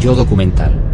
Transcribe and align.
Yo 0.00 0.14
documental. 0.14 0.89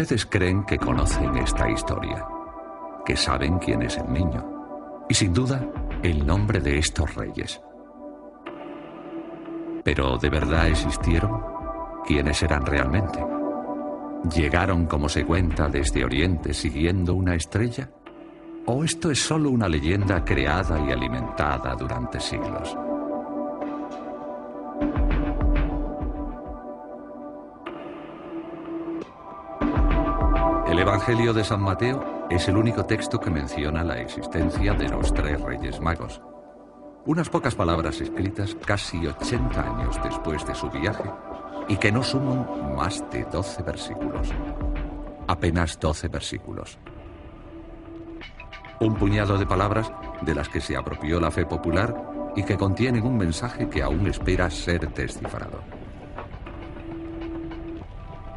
Ustedes 0.00 0.24
creen 0.24 0.64
que 0.64 0.78
conocen 0.78 1.36
esta 1.36 1.68
historia, 1.68 2.24
que 3.04 3.14
saben 3.14 3.58
quién 3.58 3.82
es 3.82 3.98
el 3.98 4.10
niño 4.10 5.04
y 5.10 5.12
sin 5.12 5.34
duda 5.34 5.62
el 6.02 6.26
nombre 6.26 6.58
de 6.58 6.78
estos 6.78 7.14
reyes. 7.14 7.60
Pero 9.84 10.16
¿de 10.16 10.30
verdad 10.30 10.68
existieron? 10.68 11.42
¿Quiénes 12.06 12.42
eran 12.42 12.64
realmente? 12.64 13.22
¿Llegaron 14.34 14.86
como 14.86 15.06
se 15.06 15.26
cuenta 15.26 15.68
desde 15.68 16.02
Oriente 16.02 16.54
siguiendo 16.54 17.12
una 17.12 17.34
estrella? 17.34 17.90
¿O 18.64 18.82
esto 18.82 19.10
es 19.10 19.18
solo 19.18 19.50
una 19.50 19.68
leyenda 19.68 20.24
creada 20.24 20.80
y 20.80 20.92
alimentada 20.92 21.74
durante 21.74 22.18
siglos? 22.20 22.74
El 30.80 30.88
Evangelio 30.88 31.34
de 31.34 31.44
San 31.44 31.60
Mateo 31.60 32.26
es 32.30 32.48
el 32.48 32.56
único 32.56 32.86
texto 32.86 33.20
que 33.20 33.28
menciona 33.28 33.84
la 33.84 34.00
existencia 34.00 34.72
de 34.72 34.88
los 34.88 35.12
tres 35.12 35.38
reyes 35.38 35.78
magos. 35.78 36.22
Unas 37.04 37.28
pocas 37.28 37.54
palabras 37.54 38.00
escritas 38.00 38.56
casi 38.64 39.06
80 39.06 39.60
años 39.60 40.00
después 40.02 40.46
de 40.46 40.54
su 40.54 40.70
viaje 40.70 41.04
y 41.68 41.76
que 41.76 41.92
no 41.92 42.02
suman 42.02 42.74
más 42.74 43.04
de 43.10 43.24
12 43.24 43.62
versículos. 43.62 44.28
Apenas 45.28 45.78
12 45.78 46.08
versículos. 46.08 46.78
Un 48.80 48.94
puñado 48.94 49.36
de 49.36 49.44
palabras 49.44 49.92
de 50.22 50.34
las 50.34 50.48
que 50.48 50.62
se 50.62 50.78
apropió 50.78 51.20
la 51.20 51.30
fe 51.30 51.44
popular 51.44 51.94
y 52.34 52.42
que 52.42 52.56
contienen 52.56 53.06
un 53.06 53.18
mensaje 53.18 53.68
que 53.68 53.82
aún 53.82 54.06
espera 54.06 54.48
ser 54.48 54.90
descifrado. 54.94 55.79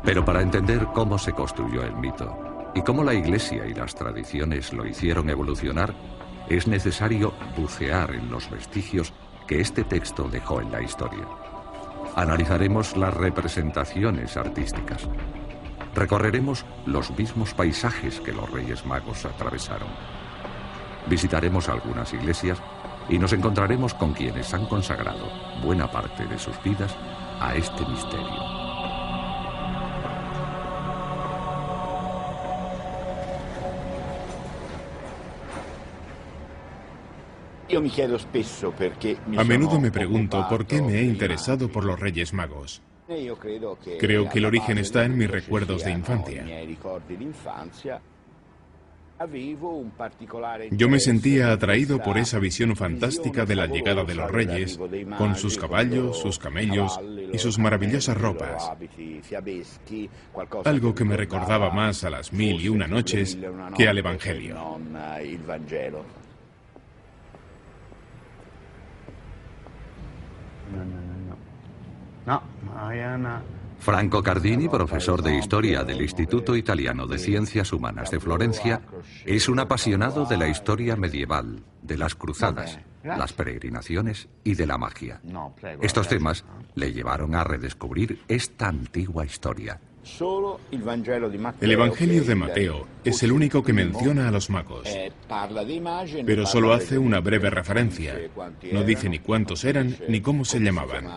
Pero 0.04 0.26
para 0.26 0.42
entender 0.42 0.88
cómo 0.94 1.18
se 1.18 1.32
construyó 1.32 1.84
el 1.84 1.96
mito 1.96 2.38
y 2.76 2.82
cómo 2.82 3.04
la 3.04 3.14
Iglesia 3.14 3.66
y 3.66 3.74
las 3.74 3.96
tradiciones 3.96 4.74
lo 4.74 4.86
hicieron 4.86 5.30
evolucionar, 5.30 5.94
es 6.50 6.68
necesario 6.68 7.34
bucear 7.58 8.14
en 8.14 8.30
los 8.30 8.50
vestigios 8.50 9.14
que 9.48 9.62
este 9.62 9.84
texto 9.84 10.28
dejó 10.30 10.60
en 10.60 10.72
la 10.72 10.82
historia. 10.82 11.26
Analizaremos 12.16 12.98
las 12.98 13.14
representaciones 13.14 14.36
artísticas. 14.36 15.08
Recorreremos 15.96 16.66
los 16.86 17.16
mismos 17.18 17.54
paisajes 17.54 18.20
que 18.20 18.34
los 18.34 18.50
Reyes 18.52 18.86
Magos 18.86 19.26
atravesaron. 19.26 19.90
Visitaremos 21.08 21.70
algunas 21.70 22.14
iglesias 22.14 22.62
y 23.10 23.18
nos 23.18 23.34
encontraremos 23.34 23.94
con 23.94 24.14
quienes 24.14 24.54
han 24.54 24.66
consagrado 24.68 25.30
buena 25.64 25.90
parte 25.90 26.26
de 26.26 26.40
sus 26.40 26.62
vidas 26.64 26.96
a 27.40 27.56
este 27.56 27.86
misterio. 27.86 28.63
A 39.38 39.44
menudo 39.44 39.80
me 39.80 39.92
pregunto 39.92 40.46
por 40.50 40.66
qué 40.66 40.82
me 40.82 41.00
he 41.00 41.04
interesado 41.04 41.70
por 41.70 41.86
los 41.86 42.00
Reyes 42.00 42.34
Magos. 42.34 42.82
Creo 44.00 44.30
que 44.30 44.40
el 44.40 44.46
origen 44.46 44.78
está 44.78 45.06
en 45.06 45.18
mis 45.18 45.30
recuerdos 45.30 45.84
de 45.84 45.92
infancia. 45.92 46.46
Yo 50.72 50.90
me 50.90 51.00
sentía 51.00 51.52
atraído 51.52 52.00
por 52.00 52.18
esa 52.18 52.40
visión 52.40 52.76
fantástica 52.76 53.46
de 53.46 53.56
la 53.56 53.68
llegada 53.68 54.04
de 54.04 54.16
los 54.16 54.30
reyes, 54.30 54.80
con 55.18 55.36
sus 55.36 55.58
caballos, 55.58 56.20
sus 56.20 56.40
camellos 56.40 57.00
y 57.32 57.38
sus 57.38 57.60
maravillosas 57.60 58.18
ropas. 58.18 58.72
Algo 60.66 60.96
que 60.96 61.06
me 61.06 61.16
recordaba 61.16 61.70
más 61.70 62.04
a 62.04 62.10
las 62.10 62.34
mil 62.34 62.60
y 62.60 62.70
una 62.70 62.88
noches 62.88 63.38
que 63.78 63.88
al 63.88 63.98
Evangelio. 63.98 64.58
Franco 73.80 74.24
Cardini, 74.24 74.70
profesor 74.70 75.22
de 75.22 75.36
Historia 75.36 75.84
del 75.84 76.02
Instituto 76.02 76.56
Italiano 76.56 77.06
de 77.06 77.18
Ciencias 77.18 77.74
Humanas 77.74 78.12
de 78.12 78.20
Florencia, 78.22 78.82
es 79.26 79.50
un 79.50 79.60
apasionado 79.60 80.26
de 80.26 80.38
la 80.38 80.48
historia 80.48 80.96
medieval, 80.96 81.62
de 81.82 81.98
las 81.98 82.16
cruzadas, 82.16 82.80
las 83.04 83.34
peregrinaciones 83.34 84.30
y 84.46 84.56
de 84.56 84.68
la 84.68 84.78
magia. 84.78 85.22
Estos 85.82 86.08
temas 86.08 86.46
le 86.76 86.94
llevaron 86.94 87.36
a 87.36 87.44
redescubrir 87.44 88.22
esta 88.30 88.70
antigua 88.70 89.26
historia. 89.26 89.82
El 91.62 91.72
Evangelio 91.72 92.24
de 92.24 92.36
Mateo 92.36 92.88
es 93.04 93.24
el 93.24 93.32
único 93.32 93.64
que 93.64 93.74
menciona 93.74 94.28
a 94.28 94.32
los 94.32 94.50
magos, 94.50 94.88
pero 96.26 96.46
solo 96.46 96.74
hace 96.74 96.98
una 96.98 97.20
breve 97.20 97.50
referencia. 97.50 98.20
No 98.72 98.84
dice 98.84 99.08
ni 99.10 99.20
cuántos 99.20 99.64
eran 99.64 99.96
ni 100.10 100.20
cómo 100.20 100.44
se 100.44 100.60
llamaban. 100.60 101.08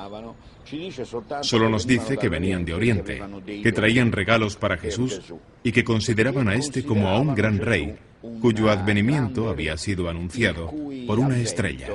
Solo 1.43 1.69
nos 1.69 1.87
dice 1.87 2.17
que 2.17 2.29
venían 2.29 2.65
de 2.65 2.75
Oriente, 2.75 3.23
que 3.63 3.73
traían 3.73 4.13
regalos 4.13 4.57
para 4.57 4.77
Jesús 4.77 5.21
y 5.63 5.73
que 5.73 5.85
consideraban 5.85 6.49
a 6.49 6.55
este 6.55 6.85
como 6.85 7.09
a 7.09 7.19
un 7.19 7.35
gran 7.35 7.59
rey, 7.59 7.97
cuyo 8.41 8.71
advenimiento 8.71 9.49
había 9.49 9.77
sido 9.77 10.09
anunciado 10.09 10.73
por 11.07 11.19
una 11.19 11.39
estrella. 11.39 11.89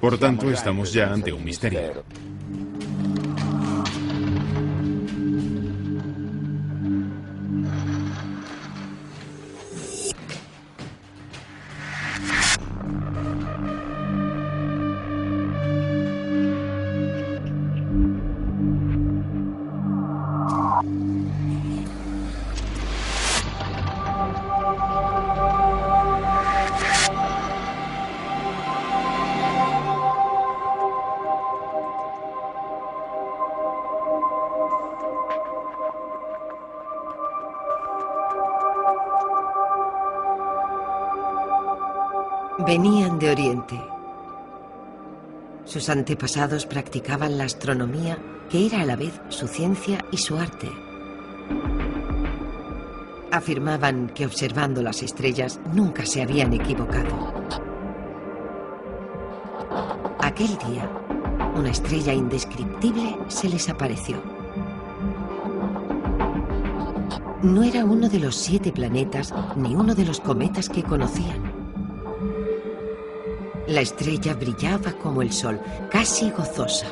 Por 0.00 0.18
tanto, 0.18 0.50
estamos 0.50 0.92
ya 0.92 1.12
ante 1.12 1.32
un 1.32 1.44
misterio. 1.44 2.04
Sus 45.72 45.88
antepasados 45.88 46.66
practicaban 46.66 47.38
la 47.38 47.44
astronomía, 47.44 48.18
que 48.50 48.66
era 48.66 48.82
a 48.82 48.84
la 48.84 48.94
vez 48.94 49.18
su 49.30 49.48
ciencia 49.48 50.04
y 50.10 50.18
su 50.18 50.36
arte. 50.36 50.70
Afirmaban 53.30 54.10
que 54.10 54.26
observando 54.26 54.82
las 54.82 55.02
estrellas 55.02 55.60
nunca 55.72 56.04
se 56.04 56.20
habían 56.20 56.52
equivocado. 56.52 57.32
Aquel 60.20 60.58
día, 60.68 60.90
una 61.56 61.70
estrella 61.70 62.12
indescriptible 62.12 63.16
se 63.28 63.48
les 63.48 63.70
apareció. 63.70 64.22
No 67.40 67.62
era 67.62 67.86
uno 67.86 68.10
de 68.10 68.18
los 68.18 68.36
siete 68.36 68.72
planetas 68.72 69.32
ni 69.56 69.74
uno 69.74 69.94
de 69.94 70.04
los 70.04 70.20
cometas 70.20 70.68
que 70.68 70.82
conocían. 70.82 71.51
La 73.72 73.80
estrella 73.80 74.34
brillaba 74.34 74.92
como 74.92 75.22
el 75.22 75.32
sol, 75.32 75.58
casi 75.90 76.30
gozosa. 76.30 76.88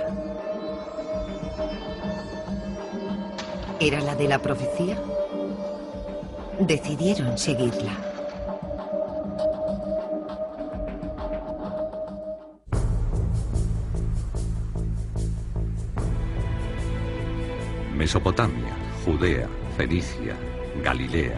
¿Era 3.78 4.00
la 4.00 4.14
de 4.14 4.26
la 4.26 4.38
profecía? 4.38 4.98
Decidieron 6.58 7.36
seguirla. 7.36 7.92
Mesopotamia, 17.94 18.74
Judea, 19.04 19.50
Fenicia, 19.76 20.34
Galilea, 20.82 21.36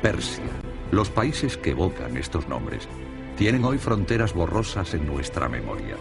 Persia, 0.00 0.48
los 0.90 1.10
países 1.10 1.58
que 1.58 1.72
evocan 1.72 2.16
estos 2.16 2.48
nombres 2.48 2.88
tienen 3.36 3.64
hoy 3.64 3.78
fronteras 3.78 4.34
borrosas 4.34 4.94
en 4.94 5.06
nuestra 5.06 5.48
memoria. 5.48 5.96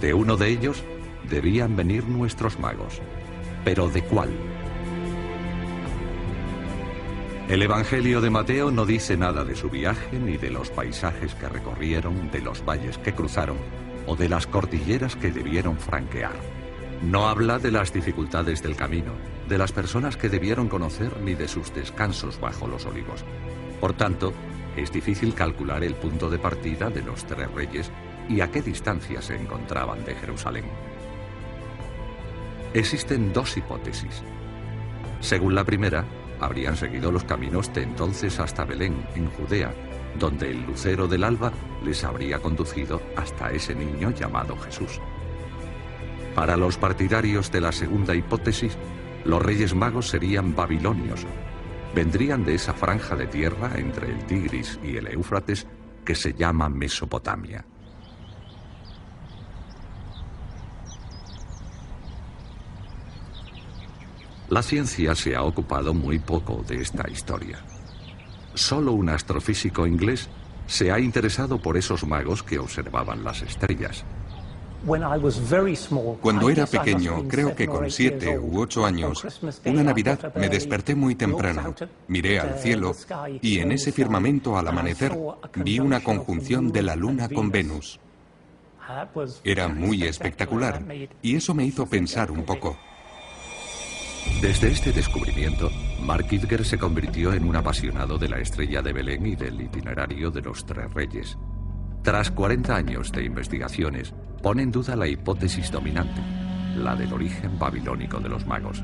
De 0.00 0.14
uno 0.14 0.36
de 0.36 0.48
ellos 0.48 0.82
debían 1.28 1.76
venir 1.76 2.04
nuestros 2.06 2.58
magos. 2.58 3.00
¿Pero 3.64 3.88
de 3.88 4.02
cuál? 4.02 4.30
El 7.48 7.62
Evangelio 7.62 8.20
de 8.20 8.30
Mateo 8.30 8.70
no 8.70 8.86
dice 8.86 9.16
nada 9.16 9.44
de 9.44 9.54
su 9.54 9.68
viaje, 9.68 10.18
ni 10.18 10.36
de 10.36 10.50
los 10.50 10.70
paisajes 10.70 11.34
que 11.34 11.48
recorrieron, 11.48 12.30
de 12.30 12.40
los 12.40 12.64
valles 12.64 12.98
que 12.98 13.12
cruzaron 13.12 13.58
o 14.06 14.16
de 14.16 14.28
las 14.28 14.46
cordilleras 14.46 15.16
que 15.16 15.30
debieron 15.30 15.76
franquear. 15.76 16.32
No 17.02 17.28
habla 17.28 17.58
de 17.58 17.72
las 17.72 17.92
dificultades 17.92 18.62
del 18.62 18.76
camino, 18.76 19.12
de 19.48 19.58
las 19.58 19.72
personas 19.72 20.16
que 20.16 20.28
debieron 20.28 20.68
conocer, 20.68 21.20
ni 21.20 21.34
de 21.34 21.48
sus 21.48 21.74
descansos 21.74 22.40
bajo 22.40 22.68
los 22.68 22.86
olivos. 22.86 23.24
Por 23.80 23.92
tanto, 23.92 24.32
es 24.76 24.92
difícil 24.92 25.34
calcular 25.34 25.84
el 25.84 25.94
punto 25.94 26.30
de 26.30 26.38
partida 26.38 26.90
de 26.90 27.02
los 27.02 27.24
tres 27.24 27.50
reyes 27.52 27.90
y 28.28 28.40
a 28.40 28.50
qué 28.50 28.62
distancia 28.62 29.20
se 29.20 29.36
encontraban 29.36 30.04
de 30.04 30.14
Jerusalén. 30.14 30.64
Existen 32.74 33.32
dos 33.32 33.56
hipótesis. 33.56 34.22
Según 35.20 35.54
la 35.54 35.64
primera, 35.64 36.04
habrían 36.40 36.76
seguido 36.76 37.12
los 37.12 37.24
caminos 37.24 37.72
de 37.74 37.82
entonces 37.82 38.40
hasta 38.40 38.64
Belén, 38.64 39.06
en 39.14 39.30
Judea, 39.30 39.72
donde 40.18 40.50
el 40.50 40.64
lucero 40.64 41.06
del 41.06 41.24
alba 41.24 41.52
les 41.84 42.02
habría 42.04 42.38
conducido 42.38 43.02
hasta 43.16 43.50
ese 43.50 43.74
niño 43.74 44.10
llamado 44.10 44.56
Jesús. 44.56 45.00
Para 46.34 46.56
los 46.56 46.78
partidarios 46.78 47.52
de 47.52 47.60
la 47.60 47.72
segunda 47.72 48.14
hipótesis, 48.14 48.76
los 49.24 49.42
reyes 49.42 49.74
magos 49.74 50.08
serían 50.08 50.54
babilonios, 50.54 51.26
vendrían 51.94 52.44
de 52.44 52.54
esa 52.54 52.72
franja 52.72 53.16
de 53.16 53.26
tierra 53.26 53.72
entre 53.76 54.10
el 54.10 54.24
Tigris 54.26 54.78
y 54.82 54.96
el 54.96 55.08
Éufrates 55.08 55.66
que 56.04 56.14
se 56.14 56.32
llama 56.32 56.68
Mesopotamia. 56.68 57.64
La 64.48 64.62
ciencia 64.62 65.14
se 65.14 65.34
ha 65.34 65.42
ocupado 65.42 65.94
muy 65.94 66.18
poco 66.18 66.62
de 66.68 66.82
esta 66.82 67.08
historia. 67.08 67.64
Solo 68.54 68.92
un 68.92 69.08
astrofísico 69.08 69.86
inglés 69.86 70.28
se 70.66 70.92
ha 70.92 70.98
interesado 71.00 71.60
por 71.60 71.78
esos 71.78 72.06
magos 72.06 72.42
que 72.42 72.58
observaban 72.58 73.24
las 73.24 73.40
estrellas. 73.40 74.04
Cuando 76.20 76.50
era 76.50 76.66
pequeño, 76.66 77.28
creo 77.28 77.54
que 77.54 77.66
con 77.66 77.90
siete 77.90 78.38
u 78.38 78.60
ocho 78.60 78.84
años, 78.84 79.24
una 79.64 79.82
Navidad 79.82 80.34
me 80.34 80.48
desperté 80.48 80.94
muy 80.94 81.14
temprano, 81.14 81.74
miré 82.08 82.40
al 82.40 82.58
cielo 82.58 82.94
y 83.40 83.58
en 83.58 83.72
ese 83.72 83.92
firmamento 83.92 84.58
al 84.58 84.68
amanecer 84.68 85.16
vi 85.56 85.78
una 85.78 86.02
conjunción 86.02 86.72
de 86.72 86.82
la 86.82 86.96
Luna 86.96 87.28
con 87.28 87.50
Venus. 87.50 88.00
Era 89.44 89.68
muy 89.68 90.02
espectacular 90.02 90.82
y 91.22 91.36
eso 91.36 91.54
me 91.54 91.64
hizo 91.64 91.86
pensar 91.86 92.30
un 92.30 92.44
poco. 92.44 92.76
Desde 94.40 94.68
este 94.68 94.92
descubrimiento, 94.92 95.70
Mark 96.00 96.26
Idger 96.30 96.64
se 96.64 96.78
convirtió 96.78 97.32
en 97.32 97.44
un 97.44 97.56
apasionado 97.56 98.18
de 98.18 98.28
la 98.28 98.38
estrella 98.38 98.82
de 98.82 98.92
Belén 98.92 99.26
y 99.26 99.36
del 99.36 99.60
itinerario 99.60 100.30
de 100.30 100.42
los 100.42 100.64
tres 100.64 100.92
reyes. 100.92 101.36
Tras 102.02 102.32
40 102.32 102.74
años 102.74 103.12
de 103.12 103.24
investigaciones, 103.24 104.12
pone 104.42 104.64
en 104.64 104.72
duda 104.72 104.96
la 104.96 105.06
hipótesis 105.06 105.70
dominante, 105.70 106.20
la 106.76 106.96
del 106.96 107.12
origen 107.12 107.56
babilónico 107.60 108.18
de 108.18 108.28
los 108.28 108.44
magos. 108.44 108.82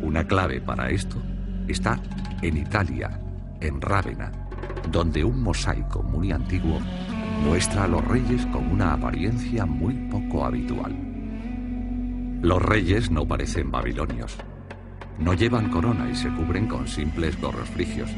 Una 0.00 0.26
clave 0.26 0.62
para 0.62 0.88
esto 0.88 1.22
está 1.68 2.00
en 2.40 2.56
Italia, 2.56 3.20
en 3.60 3.78
Rávena, 3.78 4.32
donde 4.90 5.22
un 5.22 5.42
mosaico 5.42 6.02
muy 6.02 6.32
antiguo 6.32 6.80
muestra 7.44 7.84
a 7.84 7.88
los 7.88 8.02
reyes 8.02 8.46
con 8.46 8.66
una 8.70 8.94
apariencia 8.94 9.66
muy 9.66 9.92
poco 10.08 10.46
habitual. 10.46 10.96
Los 12.40 12.62
reyes 12.62 13.10
no 13.10 13.26
parecen 13.28 13.70
babilonios. 13.70 14.34
No 15.18 15.34
llevan 15.34 15.68
corona 15.68 16.08
y 16.10 16.14
se 16.14 16.30
cubren 16.30 16.68
con 16.68 16.88
simples 16.88 17.38
gorros 17.38 17.68
frigios. 17.68 18.10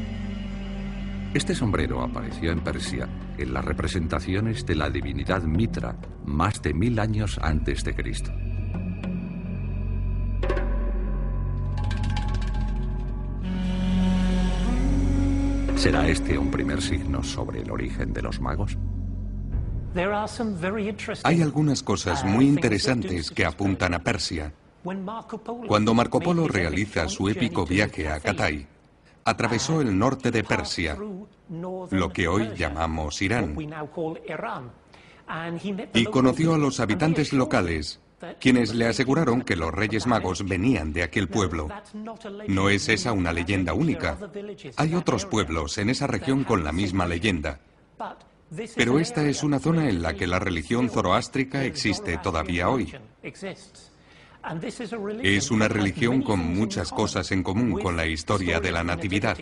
Este 1.31 1.53
sombrero 1.53 2.01
apareció 2.01 2.51
en 2.51 2.61
Persia 2.61 3.07
en 3.37 3.53
las 3.53 3.63
representaciones 3.63 4.65
de 4.65 4.73
la 4.73 4.89
divinidad 4.89 5.43
Mitra 5.43 5.95
más 6.25 6.59
de 6.63 6.73
mil 6.73 6.97
años 6.97 7.39
antes 7.41 7.83
de 7.83 7.93
Cristo. 7.93 8.31
¿Será 15.75 16.07
este 16.07 16.35
un 16.37 16.49
primer 16.49 16.81
signo 16.81 17.23
sobre 17.23 17.61
el 17.61 17.69
origen 17.69 18.11
de 18.11 18.23
los 18.23 18.41
magos? 18.41 18.75
Hay 21.23 21.41
algunas 21.43 21.83
cosas 21.83 22.25
muy 22.25 22.47
interesantes 22.47 23.29
que 23.29 23.45
apuntan 23.45 23.93
a 23.93 23.99
Persia. 23.99 24.51
Cuando 25.67 25.93
Marco 25.93 26.19
Polo 26.19 26.47
realiza 26.47 27.07
su 27.07 27.29
épico 27.29 27.65
viaje 27.65 28.09
a 28.09 28.19
Catay, 28.19 28.67
atravesó 29.23 29.81
el 29.81 29.97
norte 29.97 30.31
de 30.31 30.43
Persia, 30.43 30.97
lo 31.49 32.09
que 32.09 32.27
hoy 32.27 32.51
llamamos 32.55 33.21
Irán, 33.21 33.55
y 35.93 36.05
conoció 36.05 36.55
a 36.55 36.57
los 36.57 36.79
habitantes 36.79 37.33
locales, 37.33 37.99
quienes 38.39 38.73
le 38.73 38.87
aseguraron 38.87 39.41
que 39.41 39.55
los 39.55 39.73
Reyes 39.73 40.07
Magos 40.07 40.45
venían 40.45 40.91
de 40.91 41.03
aquel 41.03 41.27
pueblo. 41.27 41.69
No 42.47 42.69
es 42.69 42.89
esa 42.89 43.13
una 43.13 43.31
leyenda 43.31 43.73
única. 43.73 44.17
Hay 44.75 44.93
otros 44.95 45.25
pueblos 45.25 45.77
en 45.77 45.89
esa 45.89 46.07
región 46.07 46.43
con 46.43 46.63
la 46.63 46.71
misma 46.71 47.07
leyenda. 47.07 47.59
Pero 48.75 48.99
esta 48.99 49.23
es 49.27 49.43
una 49.43 49.59
zona 49.59 49.89
en 49.89 50.01
la 50.01 50.15
que 50.15 50.25
la 50.25 50.39
religión 50.39 50.89
zoroástrica 50.89 51.63
existe 51.63 52.17
todavía 52.17 52.69
hoy. 52.69 52.93
Es 55.21 55.51
una 55.51 55.67
religión 55.67 56.21
con 56.21 56.39
muchas 56.39 56.91
cosas 56.91 57.31
en 57.31 57.43
común 57.43 57.79
con 57.79 57.95
la 57.95 58.07
historia 58.07 58.59
de 58.59 58.71
la 58.71 58.83
Natividad. 58.83 59.37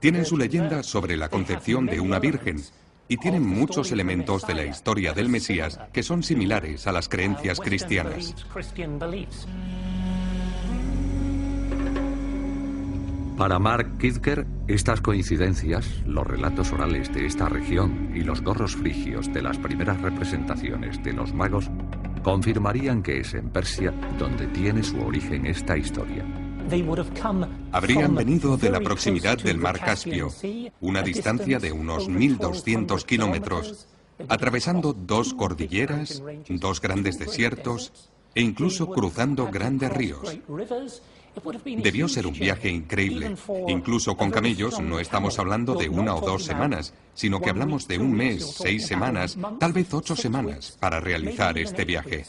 Tienen 0.00 0.24
su 0.24 0.36
leyenda 0.36 0.82
sobre 0.82 1.16
la 1.16 1.28
concepción 1.28 1.86
de 1.86 2.00
una 2.00 2.18
virgen 2.18 2.62
y 3.08 3.18
tienen 3.18 3.46
muchos 3.46 3.92
elementos 3.92 4.46
de 4.46 4.54
la 4.54 4.64
historia 4.64 5.12
del 5.12 5.28
Mesías 5.28 5.78
que 5.92 6.02
son 6.02 6.22
similares 6.22 6.86
a 6.86 6.92
las 6.92 7.08
creencias 7.08 7.60
cristianas. 7.60 8.34
Para 13.36 13.58
Mark 13.58 13.98
Kidker, 13.98 14.46
estas 14.66 15.02
coincidencias, 15.02 15.86
los 16.06 16.26
relatos 16.26 16.72
orales 16.72 17.12
de 17.12 17.26
esta 17.26 17.50
región 17.50 18.10
y 18.14 18.20
los 18.20 18.40
gorros 18.40 18.76
frigios 18.76 19.30
de 19.34 19.42
las 19.42 19.58
primeras 19.58 20.00
representaciones 20.00 21.02
de 21.04 21.12
los 21.12 21.34
magos 21.34 21.70
confirmarían 22.26 23.04
que 23.04 23.20
es 23.20 23.34
en 23.34 23.50
Persia 23.50 23.92
donde 24.18 24.48
tiene 24.48 24.82
su 24.82 24.98
origen 24.98 25.46
esta 25.46 25.76
historia. 25.76 26.24
Habrían 27.70 28.16
venido 28.16 28.56
de 28.56 28.68
la 28.68 28.80
proximidad 28.80 29.38
del 29.38 29.58
mar 29.58 29.78
Caspio, 29.78 30.30
una 30.80 31.02
distancia 31.02 31.60
de 31.60 31.70
unos 31.70 32.10
1.200 32.10 33.04
kilómetros, 33.04 33.86
atravesando 34.28 34.92
dos 34.92 35.34
cordilleras, 35.34 36.20
dos 36.48 36.80
grandes 36.80 37.16
desiertos 37.20 38.10
e 38.34 38.42
incluso 38.42 38.88
cruzando 38.90 39.46
grandes 39.46 39.92
ríos. 39.92 40.36
Debió 41.64 42.08
ser 42.08 42.26
un 42.26 42.34
viaje 42.34 42.68
increíble. 42.68 43.34
Incluso 43.68 44.16
con 44.16 44.30
camellos 44.30 44.80
no 44.80 44.98
estamos 44.98 45.38
hablando 45.38 45.74
de 45.74 45.88
una 45.88 46.14
o 46.14 46.20
dos 46.20 46.44
semanas, 46.44 46.94
sino 47.14 47.40
que 47.40 47.50
hablamos 47.50 47.86
de 47.88 47.98
un 47.98 48.12
mes, 48.12 48.54
seis 48.58 48.86
semanas, 48.86 49.36
tal 49.58 49.72
vez 49.72 49.92
ocho 49.92 50.16
semanas 50.16 50.76
para 50.80 51.00
realizar 51.00 51.58
este 51.58 51.84
viaje. 51.84 52.24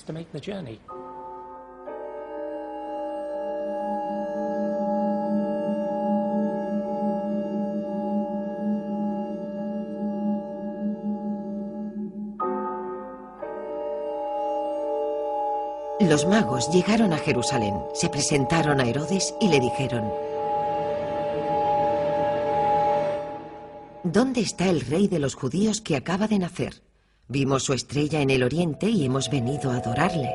Los 16.08 16.26
magos 16.26 16.72
llegaron 16.72 17.12
a 17.12 17.18
Jerusalén, 17.18 17.76
se 17.94 18.08
presentaron 18.08 18.80
a 18.80 18.88
Herodes 18.88 19.36
y 19.42 19.50
le 19.50 19.60
dijeron, 19.60 20.10
¿Dónde 24.06 24.40
está 24.40 24.70
el 24.70 24.80
rey 24.80 25.10
de 25.10 25.20
los 25.20 25.36
judíos 25.36 25.82
que 25.82 25.98
acaba 25.98 26.30
de 26.30 26.40
nacer? 26.40 26.82
Vimos 27.28 27.64
su 27.64 27.74
estrella 27.74 28.22
en 28.22 28.30
el 28.30 28.44
oriente 28.44 28.88
y 28.88 29.04
hemos 29.04 29.30
venido 29.30 29.70
a 29.70 29.78
adorarle. 29.78 30.34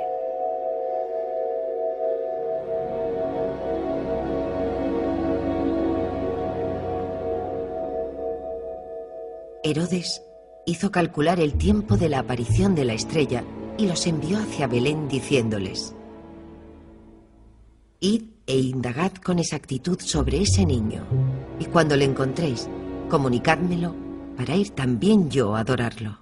Herodes 9.64 10.22
hizo 10.66 10.90
calcular 10.90 11.40
el 11.40 11.54
tiempo 11.54 11.96
de 11.96 12.10
la 12.10 12.18
aparición 12.18 12.74
de 12.74 12.84
la 12.84 12.92
estrella 12.92 13.42
y 13.78 13.86
los 13.86 14.06
envió 14.06 14.38
hacia 14.38 14.66
Belén 14.66 15.08
diciéndoles, 15.08 15.94
Id 18.00 18.22
e 18.46 18.58
indagad 18.58 19.12
con 19.14 19.38
exactitud 19.38 20.00
sobre 20.00 20.42
ese 20.42 20.64
niño, 20.66 21.04
y 21.60 21.66
cuando 21.66 21.96
le 21.96 22.04
encontréis, 22.04 22.68
comunicádmelo 23.08 23.94
para 24.36 24.56
ir 24.56 24.70
también 24.70 25.30
yo 25.30 25.54
a 25.54 25.60
adorarlo. 25.60 26.21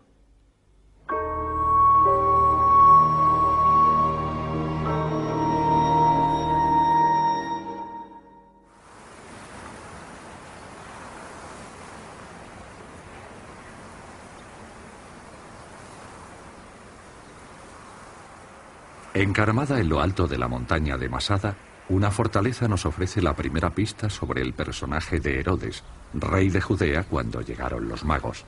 Encaramada 19.21 19.79
en 19.79 19.91
lo 19.91 20.01
alto 20.01 20.27
de 20.27 20.39
la 20.39 20.49
montaña 20.49 20.97
de 20.97 21.11
Masada, 21.11 21.55
una 21.91 22.11
fortaleza 22.11 22.69
nos 22.69 22.87
ofrece 22.87 23.21
la 23.21 23.37
primera 23.37 23.69
pista 23.69 24.09
sobre 24.09 24.41
el 24.41 24.55
personaje 24.55 25.21
de 25.21 25.39
Herodes, 25.39 25.85
rey 26.15 26.49
de 26.49 26.63
Judea 26.63 27.05
cuando 27.05 27.43
llegaron 27.43 27.87
los 27.87 28.03
magos. 28.03 28.47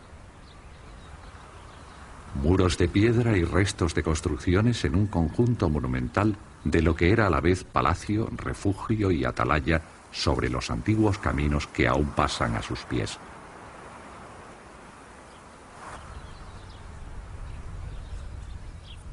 Muros 2.37 2.79
de 2.79 2.89
piedra 2.89 3.37
y 3.37 3.45
restos 3.45 3.95
de 3.95 4.03
construcciones 4.03 4.83
en 4.87 4.95
un 4.95 5.09
conjunto 5.09 5.69
monumental 5.69 6.37
de 6.65 6.81
lo 6.81 6.97
que 6.97 7.13
era 7.13 7.27
a 7.27 7.31
la 7.31 7.43
vez 7.43 7.65
palacio, 7.65 8.31
refugio 8.35 9.11
y 9.11 9.27
atalaya 9.27 9.83
sobre 10.11 10.49
los 10.49 10.71
antiguos 10.71 11.19
caminos 11.19 11.67
que 11.67 11.87
aún 11.87 12.07
pasan 12.17 12.57
a 12.57 12.63
sus 12.63 12.81
pies. 12.85 13.19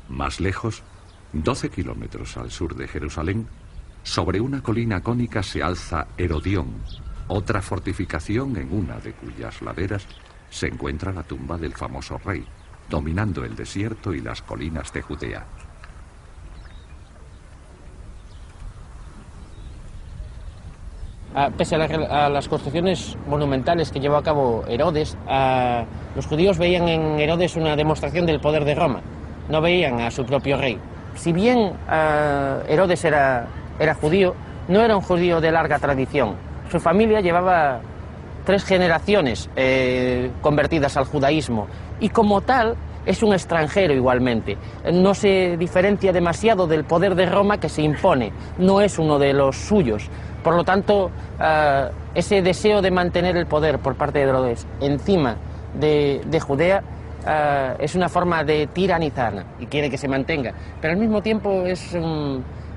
Más 0.08 0.40
lejos, 0.40 0.84
12 1.34 1.70
kilómetros 1.70 2.38
al 2.38 2.50
sur 2.50 2.76
de 2.76 2.88
Jerusalén, 2.88 3.48
sobre 4.02 4.42
una 4.42 4.64
colina 4.64 5.02
cónica 5.02 5.44
se 5.44 5.62
alza 5.62 6.08
Herodión, 6.18 6.82
otra 7.28 7.62
fortificación 7.62 8.58
en 8.58 8.74
una 8.74 8.98
de 9.00 9.14
cuyas 9.14 9.62
laderas 9.62 10.08
se 10.50 10.68
encuentra 10.68 11.14
la 11.14 11.22
tumba 11.22 11.58
del 11.58 11.76
famoso 11.76 12.18
rey, 12.18 12.44
dominando 12.90 13.44
el 13.44 13.56
desierto 13.56 14.14
y 14.14 14.22
las 14.22 14.42
colinas 14.42 14.92
de 14.92 15.02
Judea. 15.04 15.46
Ah, 21.36 21.52
pese 21.56 21.76
a, 21.76 22.28
las 22.30 22.50
construcciones 22.50 23.16
monumentales 23.28 23.92
que 23.92 24.00
llevó 24.00 24.18
a 24.18 24.24
cabo 24.24 24.66
Herodes, 24.68 25.16
ah, 25.28 25.86
los 26.16 26.26
judíos 26.26 26.58
veían 26.58 26.90
en 26.90 27.20
Herodes 27.20 27.56
una 27.56 27.76
demostración 27.76 28.26
del 28.26 28.40
poder 28.40 28.66
de 28.66 28.74
Roma, 28.74 29.02
no 29.48 29.62
veían 29.62 30.02
a 30.02 30.10
su 30.10 30.26
propio 30.26 30.58
rey 30.58 30.80
si 31.16 31.34
bien 31.34 31.74
eh, 31.92 32.64
Herodes 32.68 33.04
era, 33.06 33.48
era 33.80 33.94
judío, 33.96 34.36
no 34.68 34.82
era 34.82 34.96
un 34.96 35.02
judío 35.02 35.42
de 35.42 35.52
larga 35.52 35.80
tradición. 35.80 36.36
Su 36.72 36.80
familia 36.80 37.22
llevaba 37.22 37.80
tres 38.46 38.64
generaciones 38.64 39.50
eh, 39.56 40.32
convertidas 40.42 40.98
al 40.98 41.06
judaísmo 41.06 41.68
y 42.00 42.10
como 42.10 42.42
tal 42.42 42.76
es 43.06 43.24
un 43.24 43.34
extranjero 43.34 43.94
igualmente. 43.94 44.58
No 44.94 45.14
se 45.14 45.58
diferencia 45.58 46.12
demasiado 46.14 46.68
del 46.68 46.84
poder 46.84 47.16
de 47.16 47.26
Roma 47.26 47.60
que 47.60 47.70
se 47.70 47.82
impone, 47.82 48.32
no 48.58 48.82
es 48.82 49.00
uno 49.00 49.18
de 49.18 49.34
los 49.34 49.56
suyos. 49.56 50.10
Por 50.44 50.56
lo 50.56 50.64
tanto, 50.64 51.12
eh, 51.42 51.90
ese 52.14 52.42
deseo 52.42 52.82
de 52.82 52.92
mantener 52.92 53.36
el 53.36 53.46
poder 53.46 53.80
por 53.80 53.96
parte 53.96 54.20
de 54.20 54.26
Herodes 54.26 54.68
encima 54.80 55.36
de 55.80 56.40
Judea 56.40 56.84
eh, 57.30 57.76
es 57.80 57.94
una 57.94 58.10
forma 58.10 58.44
de 58.44 58.68
tiranizar 58.68 59.46
y 59.60 59.68
quiere 59.68 59.90
que 59.90 60.00
se 60.00 60.08
mantenga, 60.08 60.52
pero 60.82 60.94
al 60.94 61.00
mismo 61.00 61.22
tiempo 61.22 61.64
es 61.64 61.96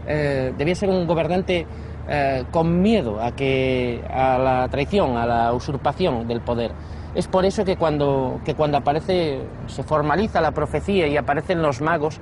eh, 0.07 0.53
debía 0.59 0.75
ser 0.75 0.91
un 0.91 1.07
gobernante 1.07 1.67
eh, 2.07 2.45
con 2.51 2.83
miedo 2.83 3.19
a, 3.23 3.33
que, 3.33 4.03
a 4.11 4.37
la 4.37 4.69
traición, 4.69 5.17
a 5.17 5.25
la 5.25 5.53
usurpación 5.55 6.29
del 6.29 6.43
poder. 6.43 6.73
Es 7.15 7.29
por 7.29 7.47
eso 7.47 7.65
que 7.65 7.77
cuando, 7.77 8.41
que 8.45 8.55
cuando 8.55 8.77
aparece, 8.77 9.41
se 9.69 9.83
formaliza 9.85 10.43
la 10.43 10.51
profecía 10.51 11.07
y 11.07 11.17
aparecen 11.17 11.63
los 11.63 11.81
magos, 11.81 12.21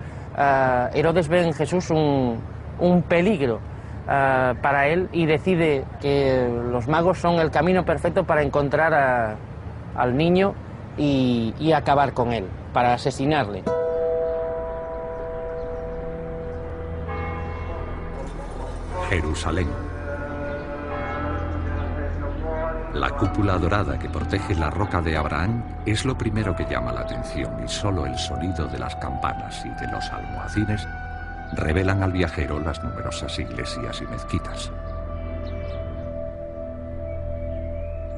Herodes 0.94 1.28
ve 1.28 1.46
en 1.46 1.52
Jesús 1.52 1.90
un, 1.90 2.38
un 2.78 3.02
peligro 3.02 3.60
para 4.06 4.88
él 4.88 5.08
y 5.12 5.26
decide 5.26 5.84
que 6.00 6.48
los 6.72 6.88
magos 6.88 7.18
son 7.18 7.40
el 7.40 7.50
camino 7.50 7.84
perfecto 7.84 8.24
para 8.24 8.42
encontrar 8.42 9.36
al 9.94 10.16
niño 10.16 10.54
y, 11.00 11.72
acabar 11.72 12.12
con 12.12 12.32
él, 12.32 12.46
para 12.72 12.94
asesinarle. 12.94 13.62
Jerusalén. 19.08 19.68
La 22.94 23.10
cúpula 23.10 23.56
dorada 23.56 23.98
que 23.98 24.08
protege 24.08 24.54
la 24.54 24.68
roca 24.68 25.00
de 25.00 25.16
Abraham 25.16 25.64
es 25.86 26.04
lo 26.04 26.18
primero 26.18 26.54
que 26.54 26.66
llama 26.66 26.92
la 26.92 27.00
atención 27.00 27.64
y 27.64 27.68
solo 27.68 28.04
el 28.04 28.18
sonido 28.18 28.66
de 28.66 28.78
las 28.78 28.94
campanas 28.96 29.64
y 29.64 29.70
de 29.80 29.90
los 29.90 30.10
almohacines 30.10 30.86
revelan 31.54 32.02
al 32.02 32.12
viajero 32.12 32.60
las 32.60 32.82
numerosas 32.82 33.38
iglesias 33.38 34.00
y 34.02 34.06
mezquitas. 34.06 34.70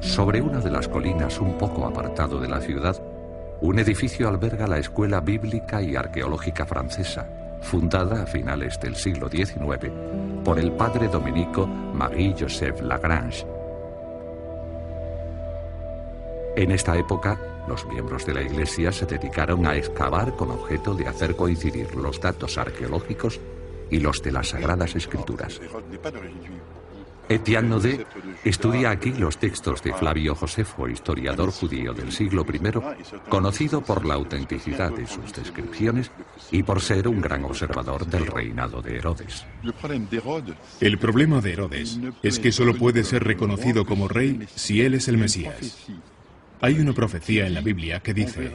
Sobre 0.03 0.41
una 0.41 0.59
de 0.59 0.69
las 0.69 0.89
colinas 0.89 1.39
un 1.39 1.57
poco 1.57 1.87
apartado 1.87 2.39
de 2.39 2.49
la 2.49 2.59
ciudad, 2.59 3.01
un 3.61 3.79
edificio 3.79 4.27
alberga 4.27 4.67
la 4.67 4.77
Escuela 4.77 5.21
Bíblica 5.21 5.81
y 5.81 5.95
Arqueológica 5.95 6.65
Francesa, 6.65 7.25
fundada 7.61 8.23
a 8.23 8.25
finales 8.25 8.77
del 8.81 8.97
siglo 8.97 9.29
XIX 9.29 9.91
por 10.43 10.59
el 10.59 10.73
padre 10.73 11.07
dominico 11.07 11.65
Marie-Joseph 11.65 12.81
Lagrange. 12.81 13.47
En 16.57 16.71
esta 16.71 16.97
época, 16.97 17.39
los 17.67 17.85
miembros 17.87 18.25
de 18.25 18.33
la 18.33 18.41
Iglesia 18.41 18.91
se 18.91 19.05
dedicaron 19.05 19.65
a 19.65 19.77
excavar 19.77 20.35
con 20.35 20.51
objeto 20.51 20.93
de 20.93 21.07
hacer 21.07 21.37
coincidir 21.37 21.95
los 21.95 22.19
datos 22.19 22.57
arqueológicos 22.57 23.39
y 23.89 23.99
los 23.99 24.21
de 24.21 24.33
las 24.33 24.49
Sagradas 24.49 24.95
Escrituras. 24.95 25.61
Etienne 27.29 27.69
Naudet 27.69 28.05
estudia 28.43 28.91
aquí 28.91 29.13
los 29.13 29.37
textos 29.37 29.81
de 29.81 29.93
Flavio 29.93 30.35
Josefo, 30.35 30.89
historiador 30.89 31.51
judío 31.51 31.93
del 31.93 32.11
siglo 32.11 32.45
I, 32.51 33.29
conocido 33.29 33.81
por 33.81 34.05
la 34.05 34.15
autenticidad 34.15 34.91
de 34.91 35.07
sus 35.07 35.31
descripciones 35.33 36.11
y 36.51 36.63
por 36.63 36.81
ser 36.81 37.07
un 37.07 37.21
gran 37.21 37.45
observador 37.45 38.05
del 38.05 38.27
reinado 38.27 38.81
de 38.81 38.97
Herodes. 38.97 39.45
El 40.81 40.97
problema 40.97 41.39
de 41.41 41.53
Herodes 41.53 41.99
es 42.21 42.39
que 42.39 42.51
solo 42.51 42.75
puede 42.75 43.03
ser 43.03 43.23
reconocido 43.23 43.85
como 43.85 44.07
rey 44.07 44.45
si 44.55 44.81
él 44.81 44.93
es 44.95 45.07
el 45.07 45.17
Mesías. 45.17 45.87
Hay 46.61 46.79
una 46.79 46.93
profecía 46.93 47.45
en 47.45 47.55
la 47.55 47.61
Biblia 47.61 47.99
que 47.99 48.13
dice, 48.13 48.51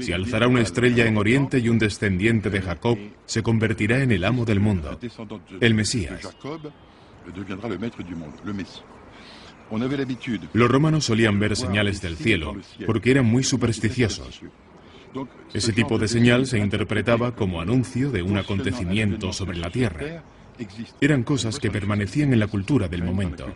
se 0.00 0.14
alzará 0.14 0.48
una 0.48 0.62
estrella 0.62 1.06
en 1.06 1.16
Oriente 1.16 1.58
y 1.58 1.68
un 1.68 1.78
descendiente 1.78 2.50
de 2.50 2.60
Jacob 2.60 2.98
se 3.24 3.42
convertirá 3.42 4.02
en 4.02 4.10
el 4.10 4.24
amo 4.24 4.44
del 4.44 4.58
mundo, 4.58 4.98
el 5.60 5.74
Mesías. 5.74 6.28
Los 10.52 10.70
romanos 10.70 11.04
solían 11.04 11.38
ver 11.38 11.56
señales 11.56 12.00
del 12.00 12.16
cielo 12.16 12.56
porque 12.86 13.10
eran 13.10 13.26
muy 13.26 13.42
supersticiosos. 13.42 14.40
Ese 15.52 15.72
tipo 15.72 15.98
de 15.98 16.08
señal 16.08 16.46
se 16.46 16.58
interpretaba 16.58 17.34
como 17.34 17.60
anuncio 17.60 18.10
de 18.10 18.22
un 18.22 18.36
acontecimiento 18.36 19.32
sobre 19.32 19.56
la 19.56 19.70
tierra. 19.70 20.22
Eran 21.00 21.22
cosas 21.22 21.58
que 21.58 21.70
permanecían 21.70 22.32
en 22.32 22.40
la 22.40 22.46
cultura 22.46 22.88
del 22.88 23.02
momento. 23.02 23.46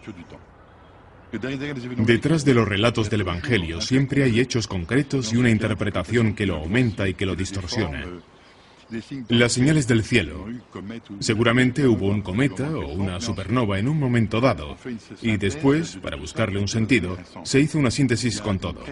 Detrás 1.99 2.45
de 2.45 2.55
los 2.55 2.67
relatos 2.67 3.09
del 3.09 3.21
Evangelio 3.21 3.81
siempre 3.81 4.25
hay 4.25 4.41
hechos 4.41 4.67
concretos 4.67 5.33
y 5.33 5.37
una 5.37 5.51
interpretación 5.51 6.35
que 6.35 6.47
lo 6.47 6.57
aumenta 6.57 7.09
y 7.09 7.15
que 7.15 7.27
lo 7.27 7.37
distorsiona. 7.37 8.05
Las 9.29 9.53
señales 9.53 9.87
del 9.87 10.03
cielo. 10.03 10.47
Seguramente 11.21 11.87
hubo 11.87 12.09
un 12.09 12.23
cometa 12.23 12.71
o 12.71 12.93
una 12.93 13.21
supernova 13.21 13.79
en 13.79 13.89
un 13.89 13.99
momento 13.99 14.41
dado 14.41 14.77
y 15.23 15.37
después, 15.37 15.97
para 15.97 16.17
buscarle 16.17 16.59
un 16.59 16.69
sentido, 16.69 17.17
se 17.45 17.61
hizo 17.61 17.79
una 17.79 17.91
síntesis 17.91 18.41
con 18.41 18.59
todo. 18.59 18.85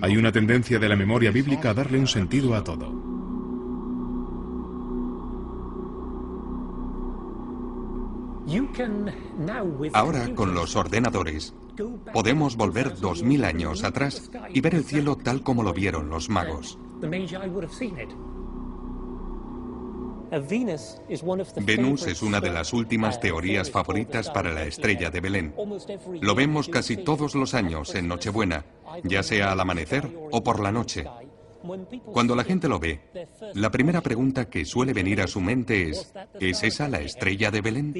Hay 0.00 0.16
una 0.16 0.32
tendencia 0.32 0.78
de 0.78 0.88
la 0.88 0.96
memoria 0.96 1.30
bíblica 1.30 1.70
a 1.70 1.74
darle 1.74 1.98
un 1.98 2.08
sentido 2.08 2.54
a 2.54 2.64
todo. 2.64 3.10
Ahora, 9.92 10.34
con 10.34 10.54
los 10.54 10.74
ordenadores, 10.74 11.54
podemos 12.12 12.56
volver 12.56 12.98
dos 12.98 13.22
mil 13.22 13.44
años 13.44 13.84
atrás 13.84 14.30
y 14.52 14.60
ver 14.60 14.74
el 14.74 14.84
cielo 14.84 15.16
tal 15.16 15.42
como 15.42 15.62
lo 15.62 15.72
vieron 15.72 16.08
los 16.08 16.28
magos. 16.28 16.78
Venus 20.30 22.06
es 22.06 22.22
una 22.22 22.40
de 22.40 22.50
las 22.50 22.72
últimas 22.72 23.20
teorías 23.20 23.70
favoritas 23.70 24.30
para 24.30 24.52
la 24.52 24.64
estrella 24.64 25.10
de 25.10 25.20
Belén. 25.20 25.54
Lo 26.20 26.34
vemos 26.34 26.68
casi 26.68 26.96
todos 26.96 27.34
los 27.34 27.54
años 27.54 27.94
en 27.94 28.08
Nochebuena, 28.08 28.64
ya 29.04 29.22
sea 29.22 29.52
al 29.52 29.60
amanecer 29.60 30.08
o 30.30 30.42
por 30.42 30.60
la 30.60 30.70
noche. 30.70 31.04
Cuando 32.12 32.36
la 32.36 32.44
gente 32.44 32.68
lo 32.68 32.78
ve, 32.78 33.00
la 33.54 33.70
primera 33.70 34.00
pregunta 34.00 34.48
que 34.48 34.64
suele 34.64 34.92
venir 34.92 35.20
a 35.20 35.26
su 35.26 35.40
mente 35.40 35.90
es, 35.90 36.12
¿es 36.38 36.62
esa 36.62 36.88
la 36.88 37.00
estrella 37.00 37.50
de 37.50 37.60
Belén? 37.60 37.94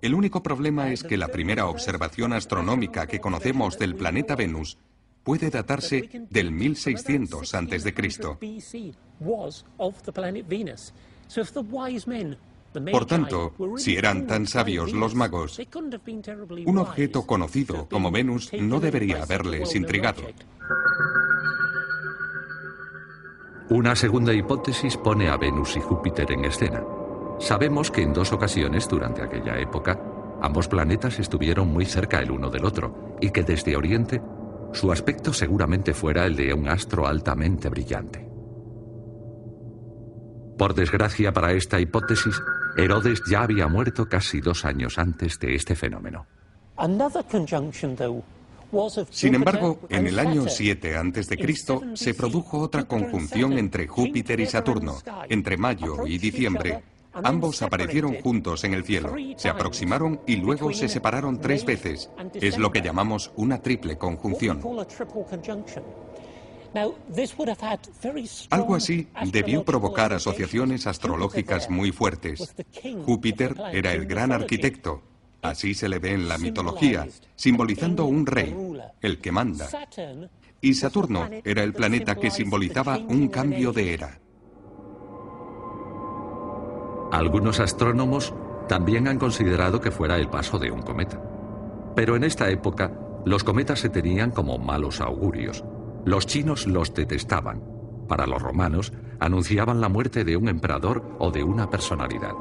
El 0.00 0.14
único 0.14 0.42
problema 0.42 0.90
es 0.92 1.02
que 1.02 1.18
la 1.18 1.28
primera 1.28 1.66
observación 1.66 2.32
astronómica 2.32 3.06
que 3.06 3.20
conocemos 3.20 3.78
del 3.78 3.94
planeta 3.94 4.34
Venus 4.34 4.78
puede 5.24 5.50
datarse 5.50 6.08
del 6.30 6.52
1600 6.52 7.54
a.C. 7.54 7.94
Por 12.90 13.06
tanto, 13.06 13.54
si 13.76 13.96
eran 13.96 14.26
tan 14.26 14.46
sabios 14.46 14.92
los 14.92 15.14
magos, 15.14 15.60
un 16.66 16.78
objeto 16.78 17.26
conocido 17.26 17.88
como 17.88 18.10
Venus 18.10 18.52
no 18.52 18.80
debería 18.80 19.22
haberles 19.22 19.74
intrigado. 19.74 20.22
Una 23.70 23.96
segunda 23.96 24.34
hipótesis 24.34 24.96
pone 24.96 25.28
a 25.28 25.36
Venus 25.36 25.76
y 25.76 25.80
Júpiter 25.80 26.30
en 26.32 26.44
escena. 26.44 26.84
Sabemos 27.38 27.90
que 27.90 28.02
en 28.02 28.12
dos 28.12 28.32
ocasiones 28.32 28.88
durante 28.88 29.22
aquella 29.22 29.58
época, 29.58 29.98
ambos 30.42 30.68
planetas 30.68 31.18
estuvieron 31.18 31.68
muy 31.68 31.86
cerca 31.86 32.20
el 32.20 32.30
uno 32.30 32.50
del 32.50 32.64
otro 32.64 33.16
y 33.20 33.30
que 33.30 33.42
desde 33.42 33.76
Oriente 33.76 34.20
su 34.74 34.92
aspecto 34.92 35.32
seguramente 35.32 35.94
fuera 35.94 36.26
el 36.26 36.36
de 36.36 36.52
un 36.52 36.68
astro 36.68 37.06
altamente 37.06 37.68
brillante. 37.68 38.28
Por 40.58 40.74
desgracia 40.74 41.32
para 41.32 41.52
esta 41.52 41.80
hipótesis, 41.80 42.40
Herodes 42.76 43.22
ya 43.28 43.42
había 43.42 43.66
muerto 43.66 44.08
casi 44.08 44.40
dos 44.40 44.64
años 44.64 44.98
antes 44.98 45.38
de 45.38 45.54
este 45.54 45.74
fenómeno. 45.74 46.26
Sin 49.10 49.34
embargo, 49.34 49.80
en 49.88 50.06
el 50.08 50.18
año 50.18 50.48
7 50.48 50.96
a.C. 50.96 51.54
se 51.94 52.14
produjo 52.14 52.58
otra 52.58 52.84
conjunción 52.84 53.52
entre 53.54 53.86
Júpiter 53.86 54.40
y 54.40 54.46
Saturno, 54.46 54.96
entre 55.28 55.56
mayo 55.56 56.06
y 56.06 56.18
diciembre, 56.18 56.82
Ambos 57.22 57.62
aparecieron 57.62 58.16
juntos 58.20 58.64
en 58.64 58.74
el 58.74 58.84
cielo, 58.84 59.14
se 59.36 59.48
aproximaron 59.48 60.20
y 60.26 60.36
luego 60.36 60.72
se 60.72 60.88
separaron 60.88 61.40
tres 61.40 61.64
veces. 61.64 62.10
Es 62.34 62.58
lo 62.58 62.72
que 62.72 62.82
llamamos 62.82 63.30
una 63.36 63.60
triple 63.60 63.96
conjunción. 63.96 64.60
Algo 68.50 68.74
así 68.74 69.08
debió 69.30 69.64
provocar 69.64 70.12
asociaciones 70.12 70.86
astrológicas 70.86 71.70
muy 71.70 71.92
fuertes. 71.92 72.54
Júpiter 73.06 73.54
era 73.72 73.92
el 73.92 74.06
gran 74.06 74.32
arquitecto, 74.32 75.02
así 75.40 75.74
se 75.74 75.88
le 75.88 76.00
ve 76.00 76.12
en 76.12 76.28
la 76.28 76.38
mitología, 76.38 77.06
simbolizando 77.36 78.06
un 78.06 78.26
rey, 78.26 78.54
el 79.00 79.20
que 79.20 79.30
manda. 79.30 79.68
Y 80.60 80.74
Saturno 80.74 81.28
era 81.44 81.62
el 81.62 81.74
planeta 81.74 82.16
que 82.16 82.30
simbolizaba 82.30 82.98
un 82.98 83.28
cambio 83.28 83.72
de 83.72 83.94
era. 83.94 84.18
Algunos 87.14 87.60
astrónomos 87.60 88.34
también 88.66 89.06
han 89.06 89.20
considerado 89.20 89.80
que 89.80 89.92
fuera 89.92 90.16
el 90.16 90.28
paso 90.28 90.58
de 90.58 90.72
un 90.72 90.82
cometa. 90.82 91.22
Pero 91.94 92.16
en 92.16 92.24
esta 92.24 92.50
época, 92.50 92.90
los 93.24 93.44
cometas 93.44 93.78
se 93.78 93.88
tenían 93.88 94.32
como 94.32 94.58
malos 94.58 95.00
augurios. 95.00 95.64
Los 96.04 96.26
chinos 96.26 96.66
los 96.66 96.92
detestaban. 96.92 97.62
Para 98.08 98.26
los 98.26 98.42
romanos, 98.42 98.92
anunciaban 99.20 99.80
la 99.80 99.88
muerte 99.88 100.24
de 100.24 100.36
un 100.36 100.48
emperador 100.48 101.04
o 101.20 101.30
de 101.30 101.44
una 101.44 101.70
personalidad. 101.70 102.32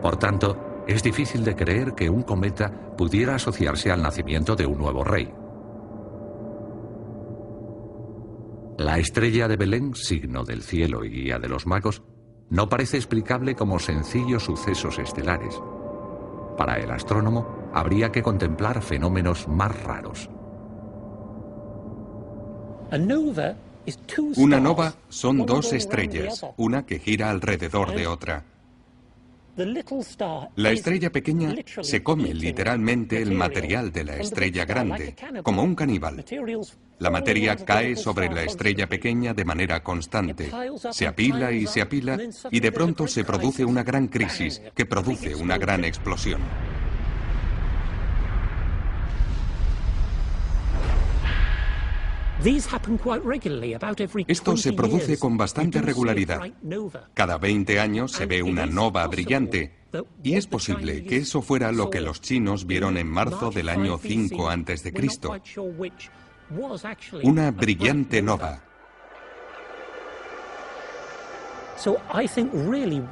Por 0.00 0.16
tanto, 0.16 0.84
es 0.86 1.02
difícil 1.02 1.42
de 1.42 1.56
creer 1.56 1.94
que 1.94 2.08
un 2.08 2.22
cometa 2.22 2.70
pudiera 2.96 3.34
asociarse 3.34 3.90
al 3.90 4.00
nacimiento 4.00 4.54
de 4.54 4.64
un 4.64 4.78
nuevo 4.78 5.02
rey. 5.02 5.28
La 8.80 8.98
estrella 8.98 9.46
de 9.46 9.58
Belén, 9.58 9.94
signo 9.94 10.42
del 10.42 10.62
cielo 10.62 11.04
y 11.04 11.10
guía 11.10 11.38
de 11.38 11.50
los 11.50 11.66
magos, 11.66 12.02
no 12.48 12.70
parece 12.70 12.96
explicable 12.96 13.54
como 13.54 13.78
sencillos 13.78 14.44
sucesos 14.44 14.98
estelares. 14.98 15.54
Para 16.56 16.78
el 16.78 16.90
astrónomo, 16.90 17.68
habría 17.74 18.10
que 18.10 18.22
contemplar 18.22 18.80
fenómenos 18.80 19.46
más 19.48 19.82
raros. 19.82 20.30
Una 24.38 24.58
nova 24.58 24.94
son 25.10 25.44
dos 25.44 25.74
estrellas, 25.74 26.42
una 26.56 26.86
que 26.86 27.00
gira 27.00 27.28
alrededor 27.28 27.94
de 27.94 28.06
otra. 28.06 28.44
La 30.56 30.70
estrella 30.70 31.12
pequeña 31.12 31.54
se 31.82 32.02
come 32.02 32.32
literalmente 32.32 33.20
el 33.20 33.32
material 33.32 33.92
de 33.92 34.04
la 34.04 34.16
estrella 34.16 34.64
grande, 34.64 35.14
como 35.42 35.64
un 35.64 35.74
caníbal. 35.74 36.24
La 37.00 37.10
materia 37.10 37.56
cae 37.56 37.96
sobre 37.96 38.28
la 38.28 38.42
estrella 38.42 38.86
pequeña 38.86 39.32
de 39.32 39.46
manera 39.46 39.82
constante. 39.82 40.50
Se 40.92 41.06
apila 41.06 41.50
y 41.50 41.66
se 41.66 41.80
apila 41.80 42.18
y 42.50 42.60
de 42.60 42.72
pronto 42.72 43.08
se 43.08 43.24
produce 43.24 43.64
una 43.64 43.82
gran 43.82 44.08
crisis 44.08 44.60
que 44.74 44.84
produce 44.84 45.34
una 45.34 45.56
gran 45.56 45.84
explosión. 45.84 46.42
Esto 54.26 54.56
se 54.56 54.72
produce 54.74 55.18
con 55.18 55.36
bastante 55.38 55.80
regularidad. 55.80 56.40
Cada 57.14 57.38
20 57.38 57.80
años 57.80 58.12
se 58.12 58.26
ve 58.26 58.42
una 58.42 58.66
nova 58.66 59.06
brillante 59.06 59.72
Y 60.22 60.34
es 60.34 60.46
posible 60.46 61.04
que 61.04 61.16
eso 61.16 61.42
fuera 61.42 61.72
lo 61.72 61.90
que 61.90 62.00
los 62.00 62.20
chinos 62.20 62.66
vieron 62.66 62.96
en 62.96 63.08
marzo 63.08 63.50
del 63.50 63.68
año 63.68 63.98
5 63.98 64.48
a.C. 64.48 64.92
Una 67.22 67.50
brillante 67.50 68.20
nova. 68.22 68.60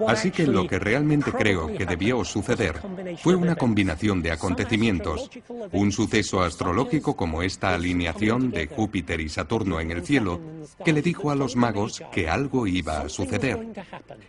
Así 0.09 0.31
que 0.31 0.46
lo 0.46 0.66
que 0.66 0.79
realmente 0.79 1.33
creo 1.33 1.68
que 1.68 1.87
debió 1.87 2.22
suceder 2.24 2.74
fue 3.22 3.35
una 3.35 3.57
combinación 3.57 4.20
de 4.22 4.33
acontecimientos, 4.33 5.31
un 5.72 5.90
suceso 5.90 6.42
astrológico 6.42 7.16
como 7.16 7.42
esta 7.42 7.74
alineación 7.74 8.51
de 8.51 8.66
Júpiter 8.66 9.20
y 9.20 9.29
Saturno 9.29 9.81
en 9.81 9.90
el 9.90 10.05
cielo, 10.05 10.40
que 10.85 10.92
le 10.92 11.01
dijo 11.01 11.31
a 11.31 11.35
los 11.35 11.57
magos 11.57 12.03
que 12.12 12.29
algo 12.29 12.66
iba 12.66 13.01
a 13.01 13.09
suceder, 13.09 13.68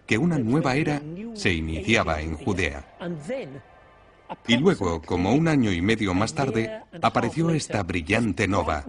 que 0.05 0.17
una 0.17 0.37
nueva 0.37 0.75
era 0.75 1.01
se 1.33 1.51
iniciaba 1.51 2.21
en 2.21 2.35
Judea. 2.37 2.85
Y 4.47 4.57
luego, 4.57 5.01
como 5.01 5.33
un 5.33 5.47
año 5.47 5.71
y 5.71 5.81
medio 5.81 6.13
más 6.13 6.33
tarde, 6.33 6.81
apareció 7.01 7.49
esta 7.51 7.83
brillante 7.83 8.47
nova, 8.47 8.85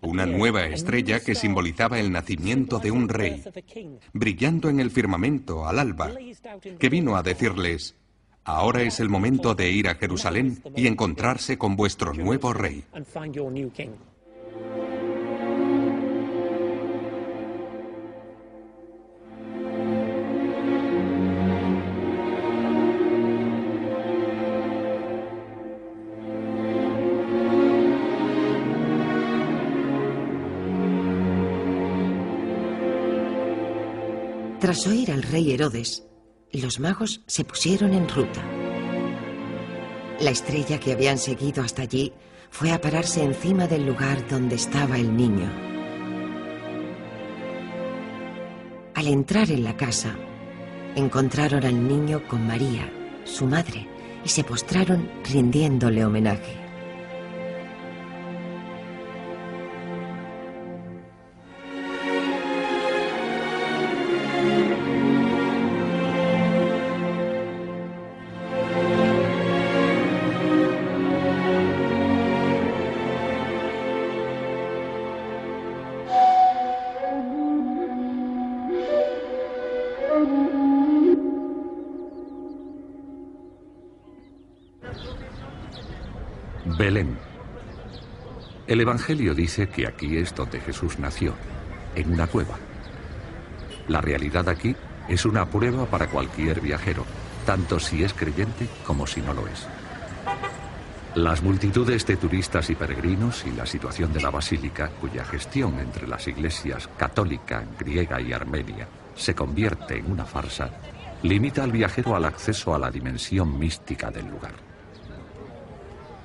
una 0.00 0.26
nueva 0.26 0.66
estrella 0.66 1.20
que 1.20 1.34
simbolizaba 1.34 1.98
el 1.98 2.12
nacimiento 2.12 2.78
de 2.78 2.90
un 2.90 3.08
rey, 3.08 3.42
brillando 4.12 4.68
en 4.68 4.80
el 4.80 4.90
firmamento 4.90 5.66
al 5.66 5.78
alba, 5.78 6.12
que 6.78 6.88
vino 6.88 7.16
a 7.16 7.22
decirles, 7.22 7.96
ahora 8.44 8.82
es 8.82 9.00
el 9.00 9.08
momento 9.08 9.54
de 9.54 9.70
ir 9.70 9.88
a 9.88 9.94
Jerusalén 9.94 10.62
y 10.76 10.86
encontrarse 10.86 11.58
con 11.58 11.76
vuestro 11.76 12.12
nuevo 12.12 12.52
rey. 12.52 12.84
Tras 34.64 34.86
oír 34.86 35.12
al 35.12 35.22
rey 35.22 35.52
Herodes, 35.52 36.04
los 36.50 36.80
magos 36.80 37.20
se 37.26 37.44
pusieron 37.44 37.92
en 37.92 38.08
ruta. 38.08 38.42
La 40.20 40.30
estrella 40.30 40.80
que 40.80 40.92
habían 40.92 41.18
seguido 41.18 41.62
hasta 41.62 41.82
allí 41.82 42.14
fue 42.48 42.72
a 42.72 42.80
pararse 42.80 43.22
encima 43.22 43.66
del 43.66 43.84
lugar 43.84 44.26
donde 44.26 44.54
estaba 44.54 44.96
el 44.96 45.14
niño. 45.14 45.52
Al 48.94 49.06
entrar 49.06 49.50
en 49.50 49.64
la 49.64 49.76
casa, 49.76 50.16
encontraron 50.96 51.62
al 51.66 51.86
niño 51.86 52.26
con 52.26 52.46
María, 52.46 52.90
su 53.24 53.44
madre, 53.44 53.86
y 54.24 54.30
se 54.30 54.44
postraron 54.44 55.10
rindiéndole 55.30 56.06
homenaje. 56.06 56.63
El 88.74 88.80
Evangelio 88.80 89.36
dice 89.36 89.68
que 89.68 89.86
aquí 89.86 90.16
es 90.16 90.34
donde 90.34 90.60
Jesús 90.60 90.98
nació, 90.98 91.32
en 91.94 92.12
una 92.12 92.26
cueva. 92.26 92.56
La 93.86 94.00
realidad 94.00 94.48
aquí 94.48 94.74
es 95.08 95.24
una 95.24 95.48
prueba 95.48 95.86
para 95.86 96.08
cualquier 96.08 96.60
viajero, 96.60 97.04
tanto 97.46 97.78
si 97.78 98.02
es 98.02 98.12
creyente 98.12 98.66
como 98.84 99.06
si 99.06 99.20
no 99.20 99.32
lo 99.32 99.46
es. 99.46 99.68
Las 101.14 101.40
multitudes 101.40 102.04
de 102.04 102.16
turistas 102.16 102.68
y 102.68 102.74
peregrinos 102.74 103.44
y 103.46 103.52
la 103.52 103.64
situación 103.64 104.12
de 104.12 104.20
la 104.20 104.30
basílica, 104.30 104.88
cuya 105.00 105.24
gestión 105.24 105.78
entre 105.78 106.08
las 106.08 106.26
iglesias 106.26 106.88
católica, 106.96 107.62
griega 107.78 108.20
y 108.20 108.32
armenia 108.32 108.88
se 109.14 109.36
convierte 109.36 109.98
en 109.98 110.10
una 110.10 110.24
farsa, 110.24 110.68
limita 111.22 111.62
al 111.62 111.70
viajero 111.70 112.16
al 112.16 112.24
acceso 112.24 112.74
a 112.74 112.80
la 112.80 112.90
dimensión 112.90 113.56
mística 113.56 114.10
del 114.10 114.26
lugar. 114.26 114.54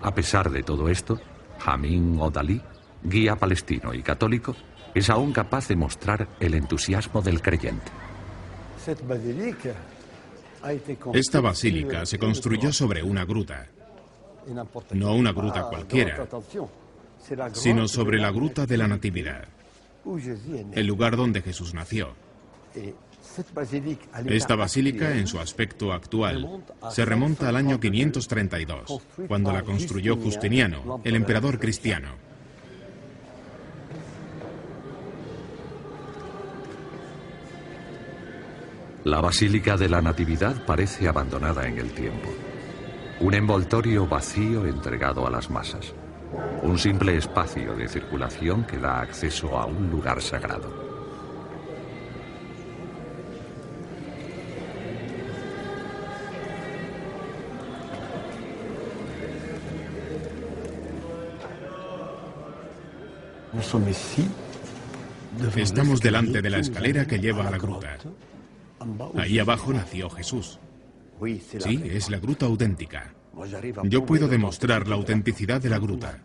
A 0.01 0.15
pesar 0.15 0.49
de 0.49 0.63
todo 0.63 0.89
esto, 0.89 1.21
Jamín 1.59 2.17
Odalí, 2.19 2.61
guía 3.03 3.35
palestino 3.35 3.93
y 3.93 4.01
católico, 4.01 4.55
es 4.93 5.09
aún 5.09 5.31
capaz 5.31 5.67
de 5.67 5.75
mostrar 5.75 6.27
el 6.39 6.53
entusiasmo 6.53 7.21
del 7.21 7.41
creyente. 7.41 7.91
Esta 11.13 11.41
basílica 11.41 12.05
se 12.05 12.17
construyó 12.17 12.73
sobre 12.73 13.03
una 13.03 13.23
gruta, 13.25 13.67
no 14.93 15.13
una 15.13 15.31
gruta 15.31 15.63
cualquiera, 15.63 16.27
sino 17.53 17.87
sobre 17.87 18.19
la 18.19 18.31
gruta 18.31 18.65
de 18.65 18.77
la 18.77 18.87
Natividad, 18.87 19.47
el 20.73 20.85
lugar 20.87 21.15
donde 21.15 21.41
Jesús 21.41 21.73
nació. 21.73 22.13
Esta 24.25 24.55
basílica, 24.55 25.15
en 25.15 25.27
su 25.27 25.39
aspecto 25.39 25.93
actual, 25.93 26.63
se 26.89 27.05
remonta 27.05 27.49
al 27.49 27.55
año 27.55 27.79
532, 27.79 29.01
cuando 29.27 29.51
la 29.51 29.63
construyó 29.63 30.17
Justiniano, 30.17 31.01
el 31.03 31.15
emperador 31.15 31.59
cristiano. 31.59 32.29
La 39.05 39.21
Basílica 39.21 39.77
de 39.77 39.87
la 39.87 40.01
Natividad 40.01 40.65
parece 40.65 41.07
abandonada 41.07 41.65
en 41.65 41.77
el 41.77 41.91
tiempo. 41.91 42.29
Un 43.21 43.33
envoltorio 43.33 44.05
vacío 44.05 44.65
entregado 44.65 45.25
a 45.25 45.31
las 45.31 45.49
masas. 45.49 45.93
Un 46.61 46.77
simple 46.77 47.15
espacio 47.15 47.75
de 47.75 47.87
circulación 47.87 48.65
que 48.65 48.77
da 48.77 48.99
acceso 48.99 49.57
a 49.57 49.65
un 49.65 49.89
lugar 49.89 50.21
sagrado. 50.21 50.88
Estamos 65.55 66.01
delante 66.01 66.41
de 66.41 66.49
la 66.49 66.59
escalera 66.59 67.05
que 67.05 67.19
lleva 67.19 67.47
a 67.47 67.51
la 67.51 67.57
gruta. 67.57 67.97
Ahí 69.15 69.39
abajo 69.39 69.73
nació 69.73 70.09
Jesús. 70.09 70.59
Sí, 71.59 71.81
es 71.85 72.09
la 72.09 72.19
gruta 72.19 72.45
auténtica. 72.45 73.13
Yo 73.83 74.05
puedo 74.05 74.27
demostrar 74.27 74.87
la 74.87 74.95
autenticidad 74.95 75.61
de 75.61 75.69
la 75.69 75.79
gruta. 75.79 76.19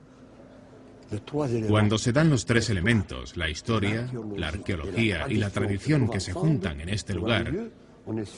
Cuando 1.69 1.99
se 1.99 2.13
dan 2.13 2.31
los 2.31 2.47
tres 2.47 2.71
elementos, 2.71 3.37
la 3.37 3.49
historia, 3.49 4.09
la 4.37 4.49
arqueología 4.49 5.27
y 5.29 5.35
la 5.35 5.51
tradición 5.51 6.09
que 6.09 6.21
se 6.21 6.33
juntan 6.33 6.81
en 6.81 6.89
este 6.89 7.15
lugar, 7.15 7.53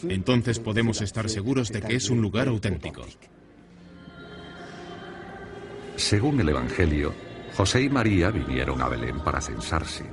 entonces 0.08 0.58
podemos 0.58 1.00
estar 1.00 1.28
seguros 1.28 1.70
de 1.70 1.82
que 1.82 1.96
es 1.96 2.10
un 2.10 2.20
lugar 2.20 2.48
auténtico. 2.48 3.04
Según 5.96 6.40
el 6.40 6.50
Evangelio, 6.50 7.14
José 7.56 7.82
y 7.82 7.88
María 7.88 8.30
vinieron 8.30 8.82
a 8.82 8.88
Belén 8.88 9.20
para 9.20 9.40
censarse. 9.40 10.04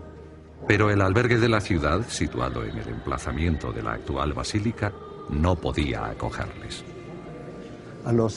Pero 0.66 0.90
el 0.90 1.02
albergue 1.02 1.38
de 1.38 1.50
la 1.50 1.60
ciudad, 1.60 2.08
situado 2.08 2.64
en 2.64 2.78
el 2.78 2.88
emplazamiento 2.88 3.74
de 3.74 3.84
la 3.84 3.94
actual 3.94 4.32
basílica, 4.32 4.94
no 5.30 5.56
podía 5.56 6.06
acogerles. 6.06 6.86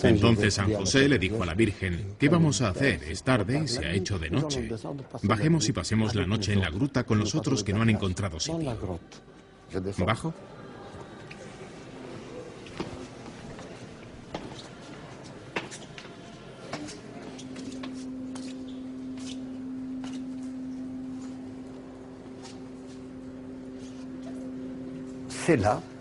Entonces 0.03 0.55
San 0.55 0.73
José 0.73 1.09
le 1.09 1.19
dijo 1.19 1.43
a 1.43 1.47
la 1.47 1.55
Virgen, 1.55 2.15
¿qué 2.19 2.29
vamos 2.29 2.63
a 2.63 2.71
hacer? 2.71 3.03
Es 3.05 3.23
tarde 3.23 3.63
y 3.65 3.69
se 3.69 3.85
ha 3.85 3.93
hecho 3.93 4.19
de 4.19 4.31
noche. 4.31 4.69
Bajemos 5.23 5.69
y 5.69 5.73
pasemos 5.73 6.15
la 6.15 6.27
noche 6.27 6.53
en 6.53 6.61
la 6.61 6.71
gruta 6.71 7.05
con 7.05 7.19
los 7.19 7.35
otros 7.35 7.63
que 7.63 7.73
no 7.73 7.83
han 7.83 7.91
encontrado 7.91 8.41
sitio. 8.41 8.77
¿Bajo? 9.99 10.35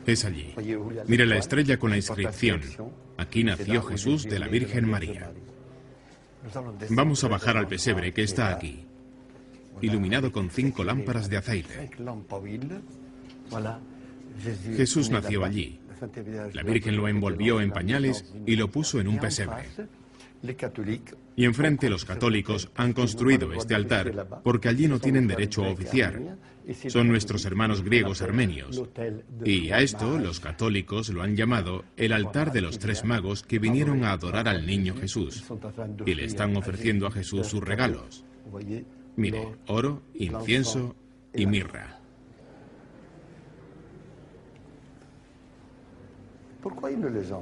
Es 0.06 0.26
allí. 0.26 0.54
Mire 1.08 1.26
la 1.26 1.38
estrella 1.38 1.78
con 1.78 1.90
la 1.92 1.98
inscripción. 1.98 2.62
Aquí 3.18 3.44
nació 3.44 3.82
Jesús 3.84 4.24
de 4.24 4.40
la 4.40 4.48
Virgen 4.48 4.90
María. 4.90 5.32
Vamos 6.90 7.24
a 7.24 7.28
bajar 7.28 7.58
al 7.58 7.68
pesebre 7.68 8.14
que 8.14 8.24
está 8.24 8.50
aquí, 8.50 8.86
iluminado 9.82 10.32
con 10.32 10.50
cinco 10.50 10.84
lámparas 10.84 11.30
de 11.30 11.38
aceite. 11.38 11.90
Jesús 14.76 15.10
nació 15.10 15.44
allí, 15.46 15.80
La 16.54 16.64
Virgen 16.64 16.98
lo 16.98 17.08
envolvió 17.08 17.62
en 17.62 17.72
pañales 17.72 18.34
y 18.46 18.56
lo 18.56 18.70
puso 18.70 19.00
en 19.00 19.08
un 19.08 19.18
pesebre. 19.18 19.64
Y 21.36 21.46
enfrente 21.46 21.90
los 21.90 22.06
católicos 22.06 22.70
han 22.76 22.94
construido 22.94 23.52
este 23.54 23.76
altar 23.76 24.42
porque 24.44 24.70
allí 24.70 24.88
no 24.88 25.00
tienen 25.00 25.28
derecho 25.28 25.64
a 25.64 25.70
oficiar. 25.70 26.38
Son 26.88 27.08
nuestros 27.08 27.46
hermanos 27.46 27.84
griegos 27.84 28.22
armenios. 28.22 28.84
Y 29.44 29.72
a 29.72 29.82
esto 29.82 30.18
los 30.18 30.40
católicos 30.40 31.10
lo 31.10 31.22
han 31.22 31.36
llamado 31.36 31.84
el 31.98 32.14
altar 32.14 32.52
de 32.52 32.62
los 32.62 32.80
tres 32.80 33.04
magos 33.04 33.44
que 33.44 33.60
vinieron 33.60 34.04
a 34.04 34.12
adorar 34.12 34.48
al 34.48 34.66
niño 34.66 34.96
Jesús. 34.96 35.44
Y 36.06 36.16
le 36.16 36.26
están 36.26 36.56
ofreciendo 36.56 37.08
a 37.08 37.12
Jesús 37.12 37.48
sus 37.48 37.64
regalos. 37.64 38.24
Mire, 39.16 39.48
oro, 39.68 40.02
incienso 40.14 40.96
y 41.34 41.46
mirra. 41.46 42.00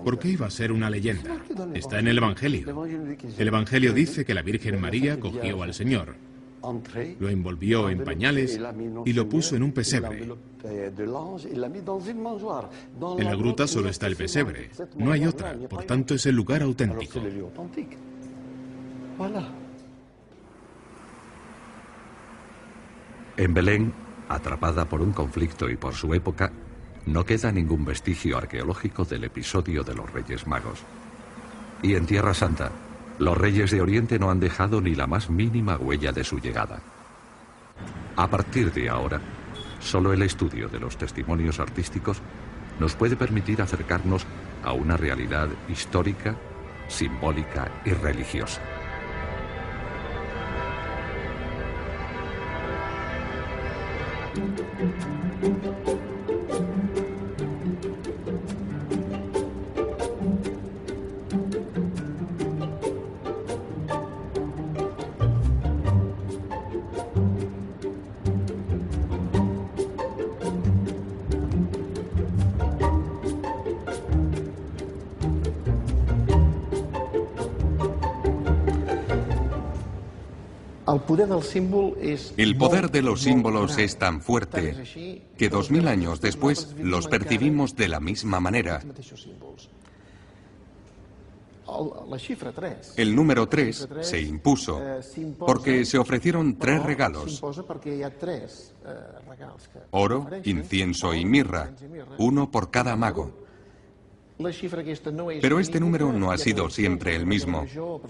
¿Por 0.03 0.19
qué 0.19 0.29
iba 0.29 0.47
a 0.47 0.49
ser 0.49 0.73
una 0.73 0.89
leyenda? 0.89 1.37
Está 1.73 1.99
en 1.99 2.09
el 2.09 2.17
Evangelio. 2.17 2.85
El 3.37 3.47
Evangelio 3.47 3.93
dice 3.93 4.25
que 4.25 4.33
la 4.33 4.41
Virgen 4.41 4.81
María 4.81 5.17
cogió 5.17 5.63
al 5.63 5.73
Señor, 5.73 6.15
lo 7.19 7.29
envolvió 7.29 7.89
en 7.89 8.03
pañales 8.03 8.59
y 9.05 9.13
lo 9.13 9.29
puso 9.29 9.55
en 9.55 9.63
un 9.63 9.71
pesebre. 9.71 10.27
En 13.17 13.25
la 13.25 13.35
gruta 13.35 13.65
solo 13.65 13.87
está 13.89 14.07
el 14.07 14.17
pesebre, 14.17 14.69
no 14.97 15.13
hay 15.13 15.25
otra, 15.25 15.57
por 15.69 15.85
tanto 15.85 16.15
es 16.15 16.25
el 16.25 16.35
lugar 16.35 16.61
auténtico. 16.61 17.21
En 23.37 23.53
Belén, 23.53 23.93
atrapada 24.27 24.83
por 24.83 25.01
un 25.01 25.13
conflicto 25.13 25.69
y 25.69 25.77
por 25.77 25.93
su 25.93 26.13
época, 26.13 26.51
no 27.05 27.25
queda 27.25 27.51
ningún 27.51 27.85
vestigio 27.85 28.37
arqueológico 28.37 29.03
del 29.05 29.25
episodio 29.25 29.83
de 29.83 29.95
los 29.95 30.11
Reyes 30.11 30.47
Magos. 30.47 30.79
Y 31.81 31.95
en 31.95 32.05
Tierra 32.05 32.33
Santa, 32.33 32.71
los 33.19 33.37
reyes 33.37 33.71
de 33.71 33.81
Oriente 33.81 34.17
no 34.19 34.31
han 34.31 34.39
dejado 34.39 34.81
ni 34.81 34.95
la 34.95 35.07
más 35.07 35.29
mínima 35.29 35.77
huella 35.77 36.11
de 36.11 36.23
su 36.23 36.39
llegada. 36.39 36.81
A 38.15 38.29
partir 38.29 38.71
de 38.71 38.89
ahora, 38.89 39.19
solo 39.79 40.13
el 40.13 40.21
estudio 40.21 40.69
de 40.69 40.79
los 40.79 40.97
testimonios 40.97 41.59
artísticos 41.59 42.21
nos 42.79 42.95
puede 42.95 43.15
permitir 43.15 43.61
acercarnos 43.61 44.25
a 44.63 44.73
una 44.73 44.97
realidad 44.97 45.49
histórica, 45.67 46.35
simbólica 46.87 47.69
y 47.85 47.91
religiosa. 47.91 48.61
El 82.37 82.57
poder 82.57 82.91
de 82.91 83.01
los 83.01 83.21
símbolos 83.21 83.77
es 83.77 83.97
tan 83.97 84.21
fuerte 84.21 85.21
que 85.37 85.49
dos 85.49 85.71
mil 85.71 85.87
años 85.87 86.21
después 86.21 86.75
los 86.79 87.07
percibimos 87.07 87.75
de 87.75 87.87
la 87.87 87.99
misma 87.99 88.39
manera. 88.39 88.81
El 92.97 93.15
número 93.15 93.47
3 93.47 93.87
se 94.01 94.21
impuso 94.21 94.81
porque 95.39 95.85
se 95.85 95.97
ofrecieron 95.97 96.57
tres 96.57 96.83
regalos. 96.83 97.41
Oro, 99.91 100.29
incienso 100.43 101.13
y 101.13 101.25
mirra, 101.25 101.71
uno 102.17 102.51
por 102.51 102.69
cada 102.69 102.95
mago. 102.95 103.43
Pero 105.41 105.59
este 105.59 105.79
número 105.79 106.11
no 106.11 106.31
ha 106.31 106.37
sido 106.37 106.69
siempre 106.69 107.15
el 107.15 107.25
mismo. 107.25 107.65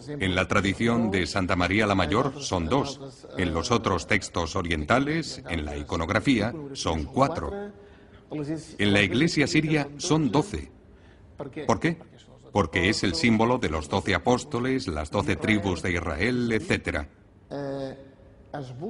En 0.08 0.36
la 0.36 0.48
tradición 0.48 1.12
de 1.12 1.28
Santa 1.28 1.56
María 1.56 1.86
la 1.86 1.96
Mayor 1.96 2.42
son 2.42 2.68
dos. 2.68 3.00
En 3.38 3.54
los 3.54 3.72
otros 3.72 4.08
textos 4.08 4.56
orientales, 4.56 5.42
en 5.50 5.66
la 5.66 5.78
iconografía, 5.78 6.54
son 6.74 7.06
cuatro. 7.06 7.52
En 8.78 8.94
la 8.94 9.02
iglesia 9.02 9.48
siria 9.48 9.90
son 9.98 10.32
doce. 10.32 10.72
¿Por 11.38 11.80
qué? 11.80 11.98
Porque 12.52 12.90
es 12.90 13.04
el 13.04 13.16
símbolo 13.16 13.58
de 13.58 13.70
los 13.70 13.90
doce 13.90 14.16
apóstoles, 14.16 14.88
las 14.88 15.12
doce 15.12 15.36
tribus 15.36 15.82
de 15.82 15.94
Israel, 15.94 16.52
etc. 16.52 17.08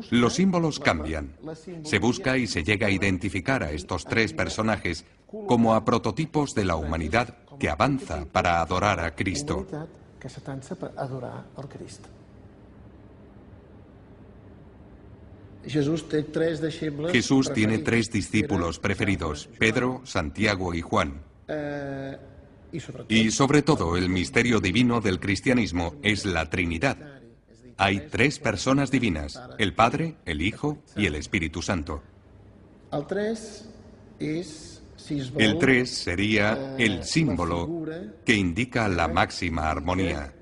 Los 0.10 0.34
símbolos 0.34 0.80
cambian. 0.80 1.36
Se 1.84 2.00
busca 2.00 2.38
y 2.38 2.48
se 2.48 2.64
llega 2.64 2.88
a 2.88 2.92
identificar 2.92 3.64
a 3.64 3.72
estos 3.72 4.06
tres 4.06 4.34
personajes 4.34 5.06
como 5.48 5.74
a 5.74 5.86
prototipos 5.86 6.54
de 6.54 6.66
la 6.66 6.76
humanidad 6.76 7.38
que 7.60 7.70
avanza 7.70 8.26
para 8.26 8.62
adorar 8.62 9.00
a 9.00 9.16
Cristo. 9.16 9.66
Jesús 17.12 17.54
tiene 17.54 17.78
tres 17.80 18.12
discípulos 18.12 18.80
preferidos, 18.80 19.50
Pedro, 19.58 20.02
Santiago 20.04 20.74
y 20.74 20.82
Juan. 20.82 21.22
Y 23.08 23.32
sobre 23.32 23.62
todo 23.62 23.96
el 23.96 24.10
misterio 24.10 24.60
divino 24.60 25.00
del 25.00 25.20
cristianismo 25.20 25.96
es 26.02 26.26
la 26.26 26.50
Trinidad. 26.50 27.13
Hay 27.78 28.08
tres 28.10 28.40
personas 28.40 28.92
divinas, 28.92 29.40
el 29.58 29.74
Padre, 29.74 30.16
el 30.26 30.42
Hijo 30.42 30.78
y 30.96 31.06
el 31.06 31.16
Espíritu 31.16 31.62
Santo. 31.62 32.02
El 35.38 35.58
3 35.60 35.90
sería 35.90 36.76
el 36.78 37.04
símbolo 37.04 37.86
que 38.26 38.36
indica 38.36 38.88
la 38.88 39.08
máxima 39.08 39.70
armonía. 39.70 40.34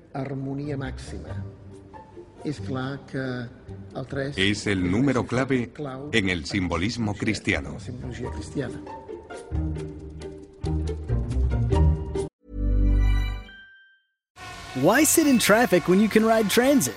Es 4.36 4.66
el 4.66 4.90
número 4.90 5.26
clave 5.26 5.72
en 6.12 6.28
el 6.28 6.44
simbolismo 6.44 7.14
cristiano. 7.14 7.76
Why 14.82 15.04
sit 15.04 15.26
in 15.26 15.38
traffic 15.38 15.86
when 15.86 16.00
you 16.00 16.08
can 16.08 16.24
ride 16.24 16.48
transit? 16.48 16.96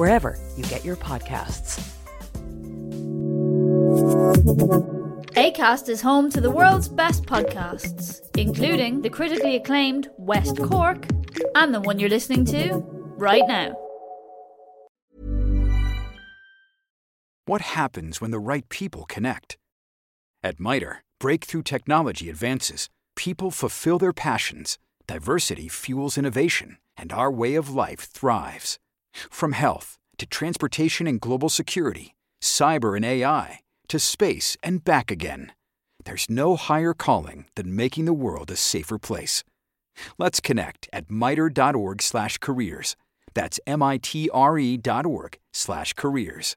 wherever 0.00 0.38
you 0.56 0.64
get 0.64 0.82
your 0.82 0.96
podcasts. 0.96 1.78
ACAST 5.36 5.90
is 5.90 6.00
home 6.00 6.30
to 6.30 6.40
the 6.40 6.50
world's 6.50 6.88
best 6.88 7.26
podcasts, 7.26 8.22
including 8.34 9.02
the 9.02 9.10
critically 9.10 9.56
acclaimed 9.56 10.08
West 10.16 10.56
Cork 10.56 11.06
and 11.54 11.74
the 11.74 11.82
one 11.82 11.98
you're 11.98 12.08
listening 12.08 12.46
to 12.46 12.82
right 13.18 13.46
now. 13.46 13.76
What 17.44 17.60
happens 17.60 18.22
when 18.22 18.30
the 18.30 18.38
right 18.38 18.66
people 18.70 19.04
connect? 19.04 19.58
At 20.42 20.58
MITRE, 20.58 21.04
breakthrough 21.18 21.62
technology 21.62 22.30
advances, 22.30 22.88
people 23.16 23.50
fulfill 23.50 23.98
their 23.98 24.14
passions, 24.14 24.78
diversity 25.06 25.68
fuels 25.68 26.16
innovation, 26.16 26.78
and 26.96 27.12
our 27.12 27.30
way 27.30 27.54
of 27.54 27.68
life 27.68 28.00
thrives. 28.00 28.78
From 29.12 29.52
health 29.52 29.98
to 30.18 30.26
transportation 30.26 31.06
and 31.06 31.20
global 31.20 31.48
security, 31.48 32.14
cyber 32.42 32.96
and 32.96 33.04
AI, 33.04 33.60
to 33.88 33.98
space 33.98 34.56
and 34.62 34.82
back 34.84 35.10
again. 35.10 35.52
There's 36.04 36.28
no 36.28 36.56
higher 36.56 36.94
calling 36.94 37.46
than 37.54 37.76
making 37.76 38.06
the 38.06 38.12
world 38.12 38.50
a 38.50 38.56
safer 38.56 38.98
place. 38.98 39.44
Let's 40.18 40.40
connect 40.40 40.88
at 40.92 41.10
mitre.org/careers. 41.10 42.96
That's 43.34 43.60
m 43.66 43.82
i 43.82 43.98
t 43.98 44.30
r 44.32 44.58
e.org/careers. 44.58 46.56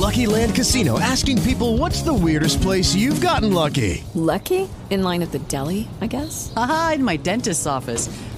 Lucky 0.00 0.26
Land 0.26 0.54
Casino 0.54 0.98
asking 0.98 1.42
people 1.42 1.76
what's 1.76 2.02
the 2.02 2.14
weirdest 2.14 2.62
place 2.62 2.94
you've 2.94 3.20
gotten 3.20 3.52
lucky? 3.52 4.04
Lucky? 4.14 4.68
In 4.88 5.02
line 5.02 5.22
at 5.22 5.32
the 5.32 5.40
deli, 5.40 5.88
I 6.00 6.06
guess. 6.06 6.52
Aha, 6.56 6.92
in 6.94 7.04
my 7.04 7.16
dentist's 7.16 7.66
office. 7.66 8.08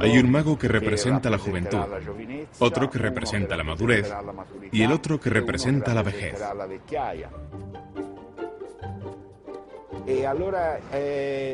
Hay 0.00 0.18
un 0.18 0.30
mago 0.30 0.58
que 0.58 0.68
representa 0.68 1.30
la 1.30 1.38
juventud, 1.38 1.78
otro 2.58 2.90
que 2.90 2.98
representa 2.98 3.56
la 3.56 3.64
madurez 3.64 4.12
y 4.72 4.82
el 4.82 4.92
otro 4.92 5.18
que 5.18 5.30
representa 5.30 5.94
la 5.94 6.02
vejez. 6.02 6.38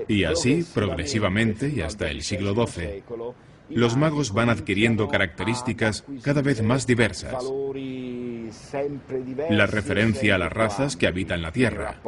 Y 0.08 0.24
así, 0.24 0.66
progresivamente 0.74 1.68
y 1.68 1.82
hasta 1.82 2.08
el 2.10 2.22
siglo 2.22 2.54
XII, 2.54 3.02
los 3.68 3.96
magos 3.96 4.32
van 4.32 4.50
adquiriendo 4.50 5.08
características 5.08 6.04
cada 6.22 6.42
vez 6.42 6.62
más 6.62 6.86
diversas. 6.86 7.44
La 9.50 9.66
referencia 9.66 10.34
a 10.34 10.38
las 10.38 10.52
razas 10.52 10.96
que 10.96 11.06
habitan 11.06 11.42
la 11.42 11.52
Tierra, 11.52 12.00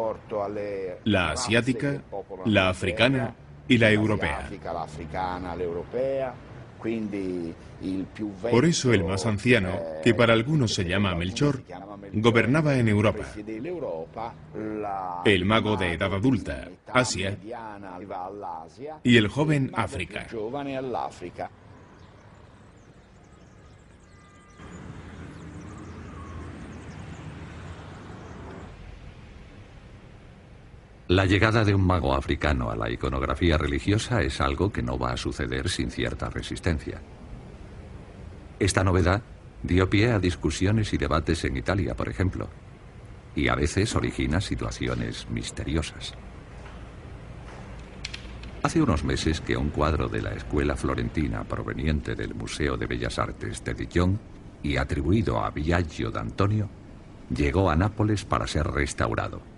la 1.04 1.30
asiática, 1.30 2.02
la 2.44 2.68
africana 2.68 3.36
y 3.72 3.78
la 3.78 3.90
europea. 3.90 4.48
Por 8.50 8.64
eso 8.64 8.92
el 8.92 9.04
más 9.04 9.24
anciano, 9.24 9.78
que 10.02 10.14
para 10.14 10.32
algunos 10.32 10.74
se 10.74 10.84
llama 10.84 11.14
Melchor, 11.14 11.62
gobernaba 12.12 12.76
en 12.76 12.88
Europa. 12.88 13.24
El 15.24 15.44
mago 15.44 15.76
de 15.76 15.92
edad 15.92 16.12
adulta, 16.12 16.68
Asia, 16.92 17.38
y 19.02 19.16
el 19.16 19.28
joven 19.28 19.70
África. 19.74 20.26
La 31.08 31.26
llegada 31.26 31.64
de 31.64 31.74
un 31.74 31.84
mago 31.84 32.14
africano 32.14 32.70
a 32.70 32.76
la 32.76 32.88
iconografía 32.88 33.58
religiosa 33.58 34.22
es 34.22 34.40
algo 34.40 34.72
que 34.72 34.82
no 34.82 34.98
va 34.98 35.12
a 35.12 35.16
suceder 35.16 35.68
sin 35.68 35.90
cierta 35.90 36.30
resistencia. 36.30 37.02
Esta 38.58 38.84
novedad 38.84 39.22
dio 39.62 39.90
pie 39.90 40.12
a 40.12 40.20
discusiones 40.20 40.92
y 40.92 40.98
debates 40.98 41.44
en 41.44 41.56
Italia, 41.56 41.96
por 41.96 42.08
ejemplo, 42.08 42.48
y 43.34 43.48
a 43.48 43.56
veces 43.56 43.94
origina 43.96 44.40
situaciones 44.40 45.28
misteriosas. 45.28 46.14
Hace 48.62 48.80
unos 48.80 49.02
meses 49.02 49.40
que 49.40 49.56
un 49.56 49.70
cuadro 49.70 50.08
de 50.08 50.22
la 50.22 50.30
escuela 50.34 50.76
florentina 50.76 51.42
proveniente 51.42 52.14
del 52.14 52.32
Museo 52.32 52.76
de 52.76 52.86
Bellas 52.86 53.18
Artes 53.18 53.64
de 53.64 53.74
Dijon 53.74 54.20
y 54.62 54.76
atribuido 54.76 55.44
a 55.44 55.50
Biagio 55.50 56.12
d'Antonio 56.12 56.70
llegó 57.34 57.70
a 57.70 57.76
Nápoles 57.76 58.24
para 58.24 58.46
ser 58.46 58.68
restaurado. 58.68 59.51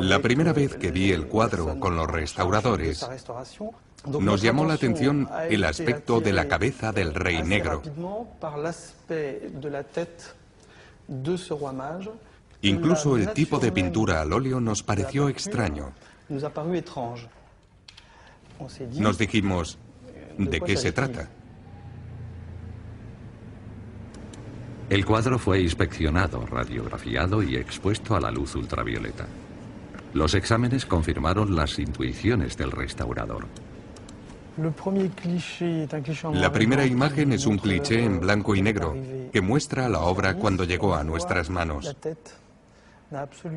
La 0.00 0.18
primera 0.18 0.52
vez 0.52 0.74
que 0.74 0.90
vi 0.90 1.12
el 1.12 1.28
cuadro 1.28 1.78
con 1.78 1.94
los 1.94 2.08
restauradores, 2.08 3.06
nos 4.06 4.42
llamó 4.42 4.64
la 4.64 4.74
atención 4.74 5.28
el 5.48 5.62
aspecto 5.62 6.20
de 6.20 6.32
la 6.32 6.48
cabeza 6.48 6.90
del 6.90 7.14
rey 7.14 7.44
negro. 7.44 7.80
Incluso 12.62 13.16
el 13.16 13.32
tipo 13.32 13.58
de 13.60 13.70
pintura 13.70 14.20
al 14.20 14.32
óleo 14.32 14.60
nos 14.60 14.82
pareció 14.82 15.28
extraño. 15.28 15.92
Nos 18.98 19.18
dijimos, 19.18 19.78
¿de 20.38 20.60
qué 20.60 20.76
se 20.76 20.90
trata? 20.90 21.28
El 24.92 25.06
cuadro 25.06 25.38
fue 25.38 25.62
inspeccionado, 25.62 26.44
radiografiado 26.44 27.42
y 27.42 27.56
expuesto 27.56 28.14
a 28.14 28.20
la 28.20 28.30
luz 28.30 28.54
ultravioleta. 28.56 29.24
Los 30.12 30.34
exámenes 30.34 30.84
confirmaron 30.84 31.56
las 31.56 31.78
intuiciones 31.78 32.58
del 32.58 32.70
restaurador. 32.70 33.46
La 36.34 36.52
primera 36.52 36.84
imagen 36.84 37.32
es 37.32 37.46
un 37.46 37.56
cliché 37.56 38.04
en 38.04 38.20
blanco 38.20 38.54
y 38.54 38.60
negro 38.60 38.94
que 39.32 39.40
muestra 39.40 39.88
la 39.88 40.00
obra 40.00 40.34
cuando 40.34 40.64
llegó 40.64 40.94
a 40.94 41.04
nuestras 41.04 41.48
manos. 41.48 41.96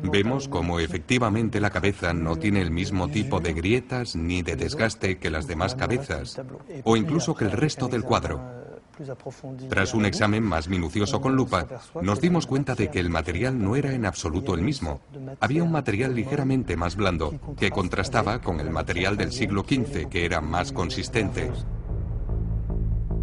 Vemos 0.04 0.48
como 0.48 0.80
efectivamente 0.80 1.60
la 1.60 1.68
cabeza 1.68 2.14
no 2.14 2.36
tiene 2.36 2.62
el 2.62 2.70
mismo 2.70 3.08
tipo 3.08 3.40
de 3.40 3.52
grietas 3.52 4.16
ni 4.16 4.40
de 4.40 4.56
desgaste 4.56 5.18
que 5.18 5.28
las 5.28 5.46
demás 5.46 5.74
cabezas, 5.74 6.40
o 6.84 6.96
incluso 6.96 7.34
que 7.34 7.44
el 7.44 7.52
resto 7.52 7.88
del 7.88 8.04
cuadro. 8.04 8.55
Tras 9.68 9.94
un 9.94 10.06
examen 10.06 10.42
más 10.42 10.68
minucioso 10.68 11.20
con 11.20 11.36
lupa, 11.36 11.66
nos 12.02 12.20
dimos 12.20 12.46
cuenta 12.46 12.74
de 12.74 12.90
que 12.90 13.00
el 13.00 13.10
material 13.10 13.62
no 13.62 13.76
era 13.76 13.92
en 13.92 14.06
absoluto 14.06 14.54
el 14.54 14.62
mismo. 14.62 15.00
Había 15.40 15.62
un 15.62 15.72
material 15.72 16.14
ligeramente 16.14 16.76
más 16.76 16.96
blando, 16.96 17.34
que 17.56 17.70
contrastaba 17.70 18.40
con 18.40 18.60
el 18.60 18.70
material 18.70 19.16
del 19.16 19.32
siglo 19.32 19.62
XV, 19.62 20.08
que 20.08 20.24
era 20.24 20.40
más 20.40 20.72
consistente. 20.72 21.50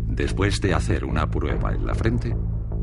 Después 0.07 0.61
de 0.61 0.73
hacer 0.73 1.05
una 1.05 1.29
prueba 1.29 1.73
en 1.73 1.87
la 1.87 1.95
frente, 1.95 2.35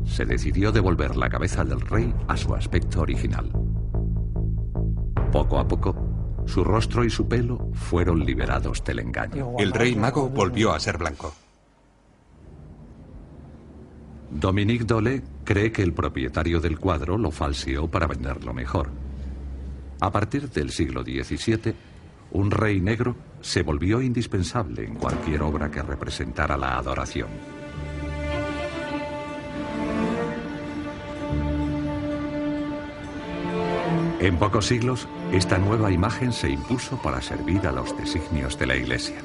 se 0.05 0.25
decidió 0.25 0.71
devolver 0.71 1.15
la 1.15 1.29
cabeza 1.29 1.63
del 1.63 1.81
rey 1.81 2.13
a 2.27 2.35
su 2.35 2.53
aspecto 2.53 3.01
original. 3.01 3.51
Poco 5.31 5.59
a 5.59 5.67
poco, 5.67 5.95
su 6.45 6.63
rostro 6.63 7.05
y 7.05 7.09
su 7.09 7.27
pelo 7.27 7.69
fueron 7.73 8.25
liberados 8.25 8.83
del 8.83 8.99
engaño. 8.99 9.53
El 9.57 9.71
rey 9.71 9.95
mago 9.95 10.29
volvió 10.29 10.73
a 10.73 10.79
ser 10.79 10.97
blanco. 10.97 11.33
Dominique 14.31 14.85
Dole 14.85 15.21
cree 15.43 15.71
que 15.71 15.83
el 15.83 15.93
propietario 15.93 16.61
del 16.61 16.79
cuadro 16.79 17.17
lo 17.17 17.31
falseó 17.31 17.87
para 17.89 18.07
venderlo 18.07 18.53
mejor. 18.53 18.89
A 19.99 20.11
partir 20.11 20.49
del 20.49 20.71
siglo 20.71 21.03
XVII, 21.03 21.75
un 22.31 22.49
rey 22.49 22.79
negro 22.79 23.15
se 23.41 23.61
volvió 23.61 24.01
indispensable 24.01 24.85
en 24.85 24.95
cualquier 24.95 25.41
obra 25.43 25.69
que 25.69 25.81
representara 25.81 26.57
la 26.57 26.77
adoración. 26.77 27.27
En 34.21 34.37
pocos 34.37 34.67
siglos, 34.67 35.07
esta 35.33 35.57
nueva 35.57 35.91
imagen 35.91 36.31
se 36.31 36.49
impuso 36.49 37.01
para 37.01 37.21
servir 37.21 37.65
a 37.67 37.71
los 37.71 37.97
designios 37.97 38.57
de 38.57 38.67
la 38.67 38.75
Iglesia. 38.75 39.15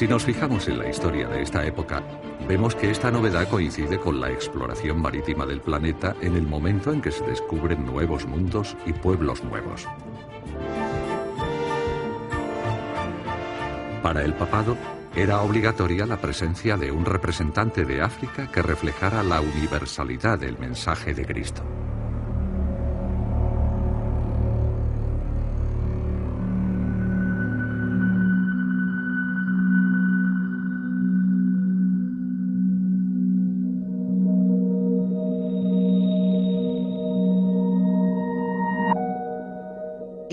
Si 0.00 0.08
nos 0.08 0.24
fijamos 0.24 0.66
en 0.66 0.78
la 0.78 0.88
historia 0.88 1.28
de 1.28 1.42
esta 1.42 1.66
época, 1.66 2.02
Vemos 2.48 2.74
que 2.74 2.90
esta 2.90 3.10
novedad 3.10 3.46
coincide 3.48 3.98
con 4.00 4.18
la 4.18 4.30
exploración 4.30 5.00
marítima 5.02 5.44
del 5.44 5.60
planeta 5.60 6.16
en 6.22 6.36
el 6.36 6.46
momento 6.46 6.90
en 6.90 7.02
que 7.02 7.12
se 7.12 7.22
descubren 7.24 7.84
nuevos 7.84 8.26
mundos 8.26 8.78
y 8.86 8.94
pueblos 8.94 9.44
nuevos. 9.44 9.86
Para 14.02 14.24
el 14.24 14.32
papado, 14.32 14.76
era 15.14 15.42
obligatoria 15.42 16.06
la 16.06 16.16
presencia 16.16 16.78
de 16.78 16.90
un 16.90 17.04
representante 17.04 17.84
de 17.84 18.00
África 18.00 18.50
que 18.50 18.62
reflejara 18.62 19.22
la 19.22 19.42
universalidad 19.42 20.38
del 20.38 20.58
mensaje 20.58 21.12
de 21.12 21.26
Cristo. 21.26 21.62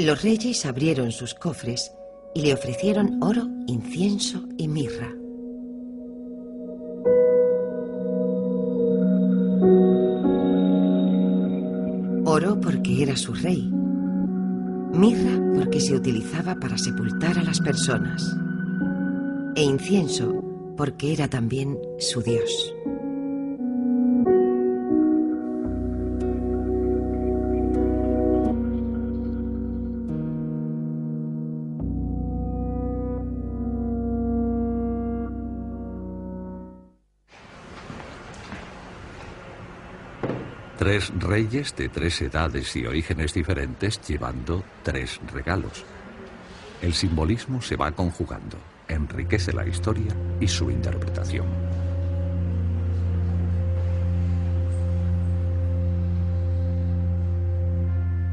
Los 0.07 0.23
reyes 0.23 0.65
abrieron 0.65 1.11
sus 1.11 1.33
cofres 1.33 1.91
y 2.33 2.41
le 2.41 2.53
ofrecieron 2.53 3.21
oro, 3.21 3.45
incienso 3.67 4.41
y 4.57 4.69
mirra. 4.69 5.13
Oro 12.23 12.57
porque 12.61 13.03
era 13.03 13.17
su 13.17 13.33
rey. 13.33 13.69
Mirra 14.93 15.41
porque 15.53 15.81
se 15.81 15.95
utilizaba 15.95 16.55
para 16.55 16.77
sepultar 16.77 17.37
a 17.37 17.43
las 17.43 17.59
personas. 17.59 18.33
E 19.57 19.63
incienso 19.63 20.41
porque 20.77 21.11
era 21.11 21.27
también 21.27 21.77
su 21.99 22.21
dios. 22.21 22.73
Tres 40.97 41.13
reyes 41.19 41.75
de 41.75 41.89
tres 41.89 42.19
edades 42.23 42.75
y 42.75 42.87
orígenes 42.87 43.31
diferentes 43.31 44.01
llevando 44.01 44.63
tres 44.81 45.21
regalos. 45.31 45.85
El 46.81 46.95
simbolismo 46.95 47.61
se 47.61 47.75
va 47.75 47.91
conjugando, 47.91 48.57
enriquece 48.87 49.53
la 49.53 49.67
historia 49.67 50.11
y 50.39 50.47
su 50.47 50.71
interpretación. 50.71 51.45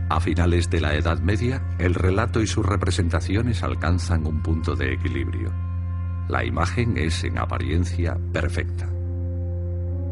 A 0.09 0.19
finales 0.21 0.71
de 0.71 0.81
la 0.81 0.95
Edad 0.95 1.19
Media, 1.19 1.63
el 1.79 1.93
relato 1.93 2.41
y 2.41 2.47
sus 2.47 2.65
representaciones 2.65 3.63
alcanzan 3.63 4.27
un 4.27 4.43
punto 4.43 4.75
de 4.75 4.95
equilibrio. 4.95 5.53
La 6.29 6.43
imagen 6.47 6.97
es 6.97 7.25
en 7.25 7.37
apariencia 7.37 8.17
perfecta. 8.33 8.89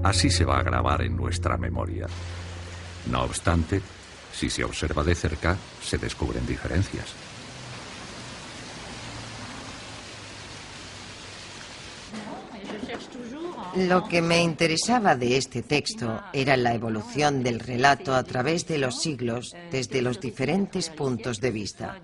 Así 0.02 0.28
se 0.28 0.44
va 0.44 0.58
a 0.58 0.62
grabar 0.62 1.00
en 1.00 1.16
nuestra 1.16 1.56
memoria. 1.56 2.08
No 3.10 3.22
obstante, 3.22 3.80
si 4.32 4.48
se 4.48 4.64
observa 4.64 5.02
de 5.02 5.14
cerca, 5.14 5.56
se 5.82 5.98
descubren 5.98 6.46
diferencias. 6.46 7.31
Lo 13.76 14.06
que 14.06 14.20
me 14.20 14.42
interesaba 14.42 15.16
de 15.16 15.36
este 15.36 15.62
texto 15.62 16.20
era 16.32 16.56
la 16.56 16.74
evolución 16.74 17.42
del 17.42 17.58
relato 17.58 18.14
a 18.14 18.22
través 18.22 18.66
de 18.66 18.78
los 18.78 19.00
siglos 19.00 19.56
desde 19.70 20.02
los 20.02 20.20
diferentes 20.20 20.90
puntos 20.90 21.40
de 21.40 21.50
vista. 21.50 21.98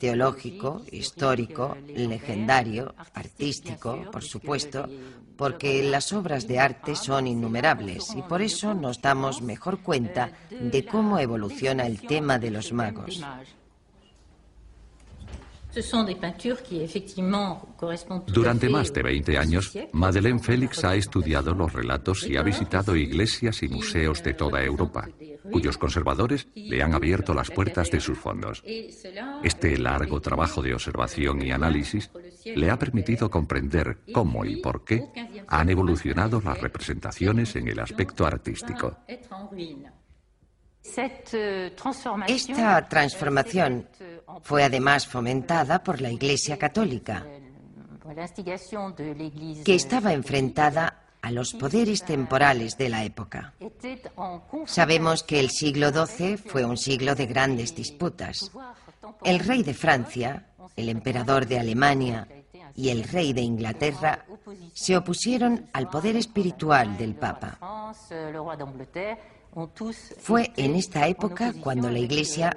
Teológico, 0.00 0.82
histórico, 0.90 1.76
legendario, 1.94 2.94
artístico, 3.14 4.10
por 4.10 4.24
supuesto, 4.24 4.88
porque 5.36 5.82
las 5.84 6.12
obras 6.12 6.48
de 6.48 6.58
arte 6.58 6.96
son 6.96 7.28
innumerables 7.28 8.14
y 8.16 8.22
por 8.22 8.42
eso 8.42 8.74
nos 8.74 9.00
damos 9.00 9.40
mejor 9.40 9.82
cuenta 9.82 10.32
de 10.50 10.84
cómo 10.84 11.18
evoluciona 11.18 11.86
el 11.86 12.00
tema 12.00 12.38
de 12.38 12.50
los 12.50 12.72
magos. 12.72 13.22
Durante 18.26 18.68
más 18.68 18.92
de 18.92 19.02
20 19.02 19.38
años, 19.38 19.76
Madeleine 19.92 20.38
Félix 20.38 20.84
ha 20.84 20.94
estudiado 20.94 21.54
los 21.54 21.72
relatos 21.72 22.26
y 22.26 22.36
ha 22.36 22.42
visitado 22.42 22.96
iglesias 22.96 23.62
y 23.62 23.68
museos 23.68 24.22
de 24.22 24.34
toda 24.34 24.62
Europa, 24.62 25.08
cuyos 25.50 25.76
conservadores 25.76 26.46
le 26.54 26.82
han 26.82 26.94
abierto 26.94 27.34
las 27.34 27.50
puertas 27.50 27.90
de 27.90 28.00
sus 28.00 28.18
fondos. 28.18 28.62
Este 29.42 29.76
largo 29.78 30.20
trabajo 30.20 30.62
de 30.62 30.74
observación 30.74 31.42
y 31.42 31.50
análisis 31.50 32.10
le 32.44 32.70
ha 32.70 32.78
permitido 32.78 33.30
comprender 33.30 33.98
cómo 34.12 34.44
y 34.44 34.56
por 34.56 34.84
qué 34.84 35.08
han 35.48 35.70
evolucionado 35.70 36.40
las 36.40 36.60
representaciones 36.60 37.56
en 37.56 37.68
el 37.68 37.80
aspecto 37.80 38.26
artístico. 38.26 38.96
Esta 42.26 42.88
transformación 42.88 43.88
fue 44.42 44.62
además 44.62 45.06
fomentada 45.06 45.82
por 45.82 46.00
la 46.00 46.10
Iglesia 46.10 46.58
Católica, 46.58 47.26
que 49.64 49.74
estaba 49.74 50.12
enfrentada 50.12 51.04
a 51.22 51.30
los 51.30 51.54
poderes 51.54 52.04
temporales 52.04 52.76
de 52.76 52.90
la 52.90 53.02
época. 53.02 53.54
Sabemos 54.66 55.22
que 55.22 55.40
el 55.40 55.50
siglo 55.50 55.90
XII 55.90 56.36
fue 56.36 56.64
un 56.66 56.76
siglo 56.76 57.14
de 57.14 57.26
grandes 57.26 57.74
disputas. 57.74 58.52
El 59.24 59.38
rey 59.38 59.62
de 59.62 59.72
Francia, 59.72 60.48
el 60.76 60.90
emperador 60.90 61.46
de 61.46 61.58
Alemania 61.58 62.28
y 62.76 62.90
el 62.90 63.04
rey 63.04 63.32
de 63.32 63.40
Inglaterra 63.40 64.26
se 64.74 64.96
opusieron 64.96 65.70
al 65.72 65.88
poder 65.88 66.16
espiritual 66.16 66.98
del 66.98 67.14
Papa. 67.14 67.58
Fue 70.18 70.52
en 70.56 70.74
esta 70.74 71.06
época 71.06 71.52
cuando 71.60 71.90
la 71.90 71.98
Iglesia 71.98 72.56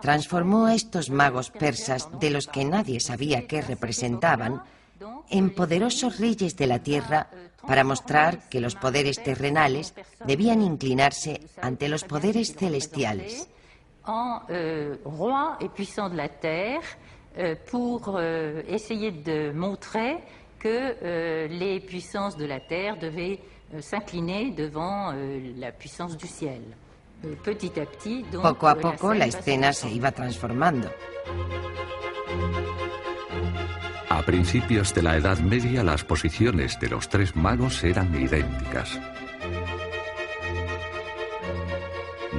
transformó 0.00 0.66
a 0.66 0.74
estos 0.74 1.10
magos 1.10 1.50
persas, 1.50 2.08
de 2.20 2.30
los 2.30 2.46
que 2.46 2.64
nadie 2.64 3.00
sabía 3.00 3.46
qué 3.46 3.62
representaban, 3.62 4.62
en 5.28 5.54
poderosos 5.54 6.18
reyes 6.18 6.56
de 6.56 6.66
la 6.66 6.78
tierra 6.78 7.28
para 7.66 7.84
mostrar 7.84 8.48
que 8.48 8.60
los 8.60 8.74
poderes 8.76 9.22
terrenales 9.22 9.94
debían 10.24 10.62
inclinarse 10.62 11.40
ante 11.60 11.88
los 11.88 12.04
poderes 12.04 12.54
celestiales. 12.54 13.48
Euh, 14.48 14.96
terre 16.40 16.80
euh, 17.36 17.56
pour 17.70 18.14
euh, 18.16 18.62
essayer 18.68 19.10
de 19.10 19.52
montrer 19.52 20.18
que 20.60 21.48
les 21.50 21.80
puissances 21.80 22.36
de 22.36 22.46
la 22.46 22.60
terre 22.60 22.96
devaient 22.98 23.40
Euh, 23.40 23.55
s'incliner 23.80 24.50
devant 24.50 25.12
euh, 25.12 25.52
la 25.58 25.72
puissance 25.72 26.16
du 26.16 26.26
ciel. 26.26 26.62
Euh, 27.24 27.34
petit 27.42 27.80
à 27.80 27.86
petit, 27.86 28.24
donc, 28.30 28.42
poco 28.42 28.66
a 28.66 28.74
poco 28.74 29.12
la, 29.12 29.20
la 29.20 29.26
escena 29.26 29.72
se 29.72 29.88
iba 29.88 30.12
transformando. 30.12 30.88
A 34.08 34.22
principios 34.22 34.94
de 34.94 35.02
la 35.02 35.16
Edad 35.16 35.38
Media 35.38 35.82
las 35.82 36.04
posiciones 36.04 36.78
de 36.80 36.88
los 36.88 37.08
tres 37.08 37.36
magos 37.36 37.82
eran 37.84 38.14
idénticas. 38.14 38.98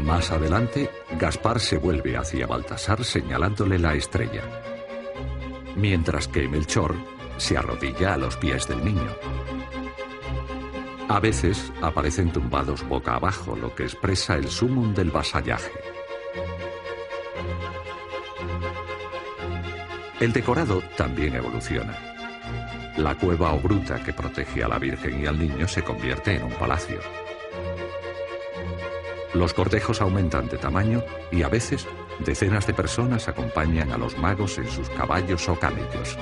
Más 0.03 0.31
adelante, 0.31 0.89
Gaspar 1.19 1.59
se 1.59 1.77
vuelve 1.77 2.15
hacia 2.17 2.47
Baltasar 2.47 3.03
señalándole 3.03 3.77
la 3.77 3.93
estrella, 3.93 4.43
mientras 5.75 6.27
que 6.27 6.47
Melchor 6.47 6.95
se 7.37 7.57
arrodilla 7.57 8.13
a 8.13 8.17
los 8.17 8.37
pies 8.37 8.67
del 8.67 8.83
niño. 8.85 9.56
A 11.09 11.21
veces 11.21 11.71
aparecen 11.81 12.31
tumbados 12.31 12.85
boca 12.87 13.15
abajo, 13.15 13.55
lo 13.55 13.73
que 13.73 13.83
expresa 13.83 14.35
el 14.35 14.49
sumum 14.49 14.93
del 14.93 15.09
vasallaje. 15.09 15.71
El 20.19 20.33
decorado 20.33 20.81
también 20.97 21.35
evoluciona. 21.35 21.97
La 22.97 23.15
cueva 23.15 23.53
o 23.53 23.61
gruta 23.61 24.03
que 24.03 24.11
protege 24.11 24.63
a 24.63 24.67
la 24.67 24.79
Virgen 24.79 25.21
y 25.21 25.27
al 25.27 25.39
niño 25.39 25.67
se 25.67 25.81
convierte 25.81 26.35
en 26.35 26.43
un 26.43 26.53
palacio. 26.53 26.99
Los 29.33 29.53
cortejos 29.53 30.01
aumentan 30.01 30.49
de 30.49 30.57
tamaño 30.57 31.03
y 31.31 31.43
a 31.43 31.47
veces 31.47 31.87
decenas 32.19 32.67
de 32.67 32.73
personas 32.73 33.29
acompañan 33.29 33.91
a 33.91 33.97
los 33.97 34.17
magos 34.17 34.57
en 34.57 34.67
sus 34.67 34.89
caballos 34.89 35.47
o 35.47 35.57
camellos. 35.57 36.17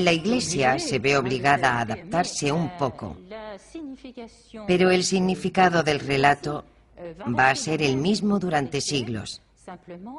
La 0.00 0.12
Iglesia 0.12 0.78
se 0.78 0.98
ve 0.98 1.16
obligada 1.16 1.74
a 1.74 1.80
adaptarse 1.82 2.50
un 2.50 2.70
poco, 2.78 3.16
pero 4.66 4.90
el 4.90 5.04
significado 5.04 5.82
del 5.82 6.00
relato 6.00 6.64
va 7.38 7.50
a 7.50 7.54
ser 7.54 7.82
el 7.82 7.96
mismo 7.96 8.38
durante 8.38 8.80
siglos. 8.80 9.42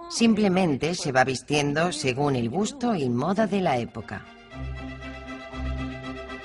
Simplemente 0.09 0.93
se 0.93 1.11
va 1.11 1.23
vistiendo 1.23 1.91
según 1.91 2.35
el 2.35 2.49
gusto 2.49 2.95
y 2.95 3.09
moda 3.09 3.47
de 3.47 3.61
la 3.61 3.77
época. 3.77 4.25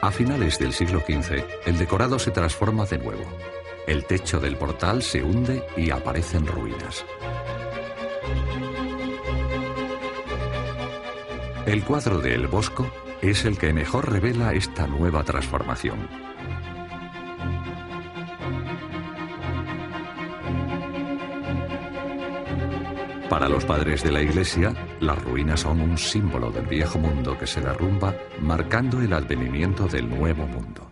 A 0.01 0.11
finales 0.11 0.59
del 0.59 0.72
siglo 0.72 1.01
XV, 1.01 1.45
el 1.66 1.78
decorado 1.78 2.18
se 2.18 2.30
transforma 2.30 2.87
de 2.87 2.99
nuevo. 2.99 3.24
El 3.87 4.05
techo 4.07 4.41
del 4.41 4.57
portal 4.57 5.03
se 5.03 5.22
hunde 5.22 5.62
y 5.76 5.91
aparecen 5.91 6.47
ruinas. 6.47 7.05
El 11.66 11.84
cuadro 11.84 12.18
de 12.18 12.34
El 12.34 12.47
Bosco 12.47 12.91
es 13.29 13.45
el 13.45 13.59
que 13.59 13.72
mejor 13.72 14.11
revela 14.11 14.53
esta 14.53 14.87
nueva 14.87 15.24
transformación. 15.24 16.09
Para 23.29 23.49
los 23.49 23.64
padres 23.64 24.05
de 24.05 24.12
la 24.12 24.22
Iglesia, 24.22 24.72
las 25.01 25.20
ruinas 25.22 25.61
son 25.61 25.81
un 25.81 25.99
símbolo 25.99 26.51
del 26.53 26.66
viejo 26.66 26.99
mundo 26.99 27.37
que 27.37 27.47
se 27.47 27.61
derrumba, 27.61 28.14
marcando 28.41 29.01
el 29.01 29.12
advenimiento 29.12 29.89
del 29.89 30.09
nuevo 30.09 30.47
mundo. 30.47 30.86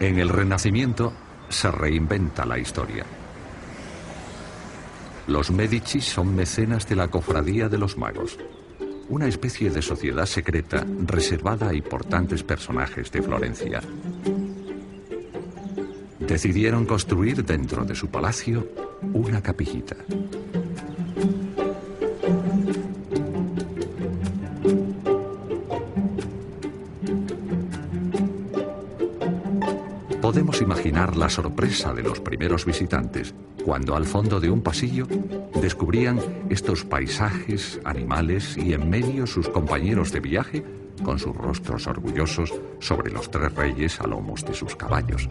En 0.00 0.18
el 0.20 0.28
Renacimiento 0.28 1.12
se 1.48 1.70
reinventa 1.72 2.46
la 2.46 2.56
historia. 2.56 3.04
Los 5.26 5.50
Medici 5.50 6.00
son 6.00 6.36
mecenas 6.36 6.88
de 6.88 6.94
la 6.94 7.08
Cofradía 7.08 7.68
de 7.68 7.78
los 7.78 7.96
Magos, 7.96 8.38
una 9.08 9.26
especie 9.26 9.70
de 9.70 9.82
sociedad 9.82 10.26
secreta 10.26 10.86
reservada 11.04 11.70
a 11.70 11.74
importantes 11.74 12.44
personajes 12.44 13.10
de 13.10 13.22
Florencia. 13.22 13.80
Decidieron 16.20 16.86
construir 16.86 17.44
dentro 17.44 17.84
de 17.84 17.96
su 17.96 18.08
palacio 18.08 18.68
una 19.12 19.42
capillita. 19.42 19.96
Imaginar 30.60 31.16
la 31.16 31.28
sorpresa 31.28 31.94
de 31.94 32.02
los 32.02 32.20
primeros 32.20 32.64
visitantes 32.64 33.34
cuando 33.64 33.94
al 33.94 34.06
fondo 34.06 34.40
de 34.40 34.50
un 34.50 34.60
pasillo 34.60 35.06
descubrían 35.60 36.20
estos 36.48 36.84
paisajes, 36.84 37.80
animales 37.84 38.56
y 38.56 38.72
en 38.72 38.90
medio 38.90 39.26
sus 39.26 39.48
compañeros 39.48 40.10
de 40.10 40.20
viaje 40.20 40.64
con 41.04 41.18
sus 41.18 41.36
rostros 41.36 41.86
orgullosos 41.86 42.52
sobre 42.80 43.12
los 43.12 43.30
tres 43.30 43.54
reyes 43.54 44.00
a 44.00 44.06
lomos 44.06 44.44
de 44.44 44.54
sus 44.54 44.74
caballos. 44.74 45.28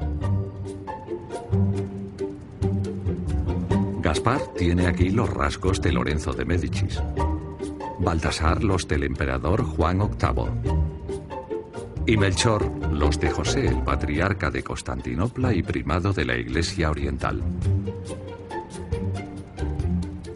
Gaspar 4.02 4.42
tiene 4.58 4.88
aquí 4.88 5.10
los 5.10 5.30
rasgos 5.30 5.82
de 5.82 5.92
Lorenzo 5.92 6.32
de 6.32 6.46
Médicis, 6.46 7.02
Baltasar 8.00 8.64
los 8.64 8.88
del 8.88 9.04
emperador 9.04 9.64
Juan 9.64 10.00
VIII 10.00 10.88
y 12.06 12.16
Melchor 12.16 12.87
los 12.98 13.20
de 13.20 13.30
José, 13.30 13.68
el 13.68 13.84
patriarca 13.84 14.50
de 14.50 14.64
Constantinopla 14.64 15.54
y 15.54 15.62
primado 15.62 16.14
de 16.14 16.26
la 16.26 16.36
Iglesia 16.36 16.90
Oriental. 16.90 17.44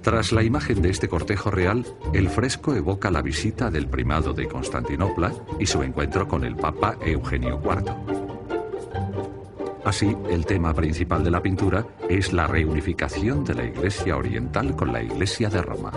Tras 0.02 0.32
la 0.32 0.44
imagen 0.44 0.82
de 0.82 0.90
este 0.90 1.08
cortejo 1.08 1.52
real, 1.52 1.86
el 2.14 2.30
fresco 2.30 2.76
evoca 2.76 3.12
la 3.12 3.22
visita 3.22 3.70
del 3.70 3.88
primado 3.88 4.34
de 4.34 4.48
Constantinopla 4.48 5.34
y 5.60 5.66
su 5.66 5.82
encuentro 5.82 6.28
con 6.28 6.44
el 6.44 6.56
Papa 6.56 6.98
Eugenio 7.04 7.60
IV. 7.64 7.94
Así, 9.84 10.16
el 10.30 10.46
tema 10.46 10.74
principal 10.74 11.24
de 11.24 11.32
la 11.32 11.42
pintura 11.42 11.86
es 12.10 12.32
la 12.32 12.46
reunificación 12.46 13.44
de 13.44 13.56
la 13.56 13.66
Iglesia 13.66 14.16
Oriental 14.16 14.76
con 14.76 14.94
la 14.94 15.02
Iglesia 15.02 15.50
de 15.50 15.62
Roma. 15.62 15.92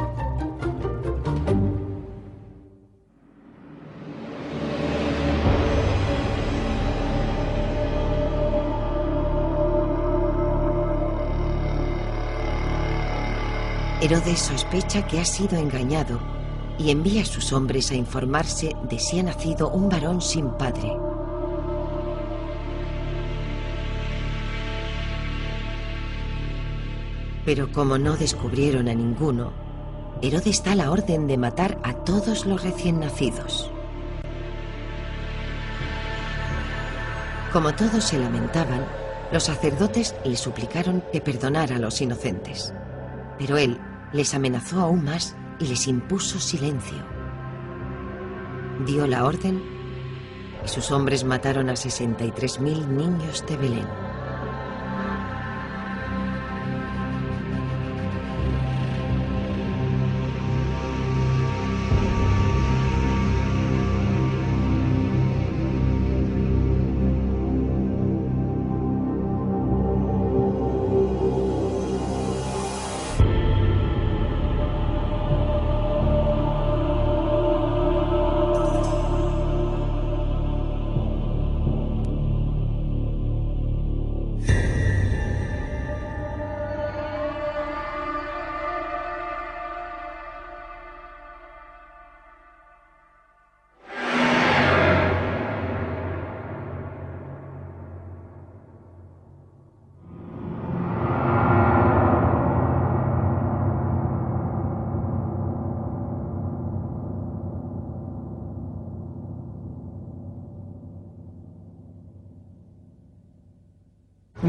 Herodes 14.04 14.38
sospecha 14.38 15.06
que 15.06 15.18
ha 15.18 15.24
sido 15.24 15.56
engañado 15.56 16.20
y 16.78 16.90
envía 16.90 17.22
a 17.22 17.24
sus 17.24 17.54
hombres 17.54 17.90
a 17.90 17.94
informarse 17.94 18.76
de 18.82 18.98
si 18.98 19.18
ha 19.18 19.22
nacido 19.22 19.70
un 19.70 19.88
varón 19.88 20.20
sin 20.20 20.50
padre. 20.58 20.92
Pero 27.46 27.72
como 27.72 27.96
no 27.96 28.14
descubrieron 28.18 28.88
a 28.88 28.94
ninguno, 28.94 29.54
Herodes 30.20 30.62
da 30.62 30.74
la 30.74 30.90
orden 30.90 31.26
de 31.26 31.38
matar 31.38 31.78
a 31.82 31.94
todos 31.94 32.44
los 32.44 32.62
recién 32.62 33.00
nacidos. 33.00 33.70
Como 37.54 37.74
todos 37.74 38.04
se 38.04 38.18
lamentaban, 38.18 38.84
los 39.32 39.44
sacerdotes 39.44 40.14
le 40.26 40.36
suplicaron 40.36 41.02
que 41.10 41.22
perdonara 41.22 41.76
a 41.76 41.78
los 41.78 42.02
inocentes. 42.02 42.74
Pero 43.38 43.56
él 43.56 43.80
les 44.14 44.32
amenazó 44.32 44.80
aún 44.80 45.04
más 45.04 45.36
y 45.58 45.66
les 45.66 45.88
impuso 45.88 46.38
silencio. 46.38 46.98
Dio 48.86 49.06
la 49.06 49.24
orden 49.24 49.62
y 50.64 50.68
sus 50.68 50.90
hombres 50.92 51.24
mataron 51.24 51.68
a 51.68 51.74
63.000 51.74 52.86
niños 52.86 53.44
de 53.46 53.56
Belén. 53.56 54.03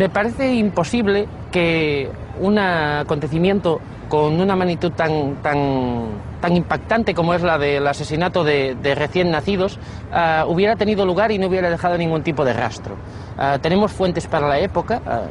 Me 0.06 0.10
parece 0.10 0.54
imposible 0.54 1.28
que 1.52 2.08
un 2.40 2.60
acontecimiento 2.60 3.82
con 4.08 4.40
una 4.40 4.56
magnitud 4.56 4.92
tan, 4.92 5.38
tan, 5.42 6.10
tan 6.40 6.56
impactante 6.56 7.16
como 7.16 7.34
es 7.34 7.42
la 7.42 7.58
del 7.58 7.88
asesinato 7.88 8.44
de, 8.44 8.78
recién 8.96 9.32
nacidos 9.32 9.80
ah, 10.12 10.46
hubiera 10.48 10.76
tenido 10.76 11.08
lugar 11.08 11.32
y 11.32 11.40
no 11.40 11.48
hubiera 11.48 11.72
dejado 11.72 11.98
ningún 11.98 12.22
tipo 12.22 12.46
de 12.46 12.54
rastro. 12.54 12.98
Ah, 13.36 13.58
tenemos 13.60 13.94
fuentes 13.94 14.28
para 14.28 14.48
la 14.48 14.60
época, 14.60 15.02
ah, 15.08 15.22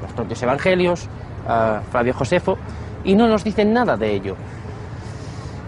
los 0.00 0.12
propios 0.12 0.40
evangelios, 0.40 1.08
Flavio 1.90 2.14
Josefo, 2.14 2.58
y 3.02 3.16
no 3.16 3.26
nos 3.26 3.42
dicen 3.42 3.72
nada 3.72 3.96
de 3.96 4.14
ello. 4.14 4.36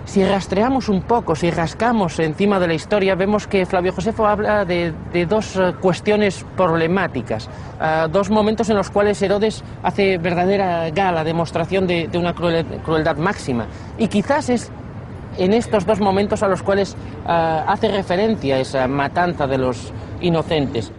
Si 0.04 0.22
rastreamos 0.22 0.88
un 0.90 1.02
poco, 1.02 1.34
si 1.34 1.50
rascamos 1.50 2.18
encima 2.18 2.60
de 2.60 2.66
la 2.66 2.74
historia, 2.74 3.14
vemos 3.14 3.46
que 3.46 3.64
Flavio 3.64 3.92
Josefo 3.92 4.26
habla 4.26 4.64
de, 4.64 4.92
dos 5.26 5.56
eh, 5.56 5.72
cuestiones 5.80 6.44
problemáticas, 6.56 7.48
eh, 7.80 8.06
dos 8.10 8.28
momentos 8.30 8.68
en 8.68 8.76
los 8.76 8.90
cuales 8.90 9.20
Herodes 9.22 9.64
hace 9.82 10.18
verdadera 10.18 10.90
gala, 10.90 11.24
demostración 11.24 11.86
de, 11.86 12.10
una 12.14 12.34
crueldad 12.34 13.16
máxima. 13.16 13.66
Y 13.96 14.08
quizás 14.08 14.50
es 14.50 14.70
en 15.38 15.54
estos 15.54 15.86
dos 15.86 16.00
momentos 16.00 16.42
a 16.42 16.48
los 16.48 16.62
cuales 16.62 16.94
eh, 17.26 17.64
hace 17.66 17.88
referencia 17.88 18.58
esa 18.58 18.86
matanza 18.86 19.46
de 19.46 19.56
los 19.56 19.90
inocentes. 20.20 20.92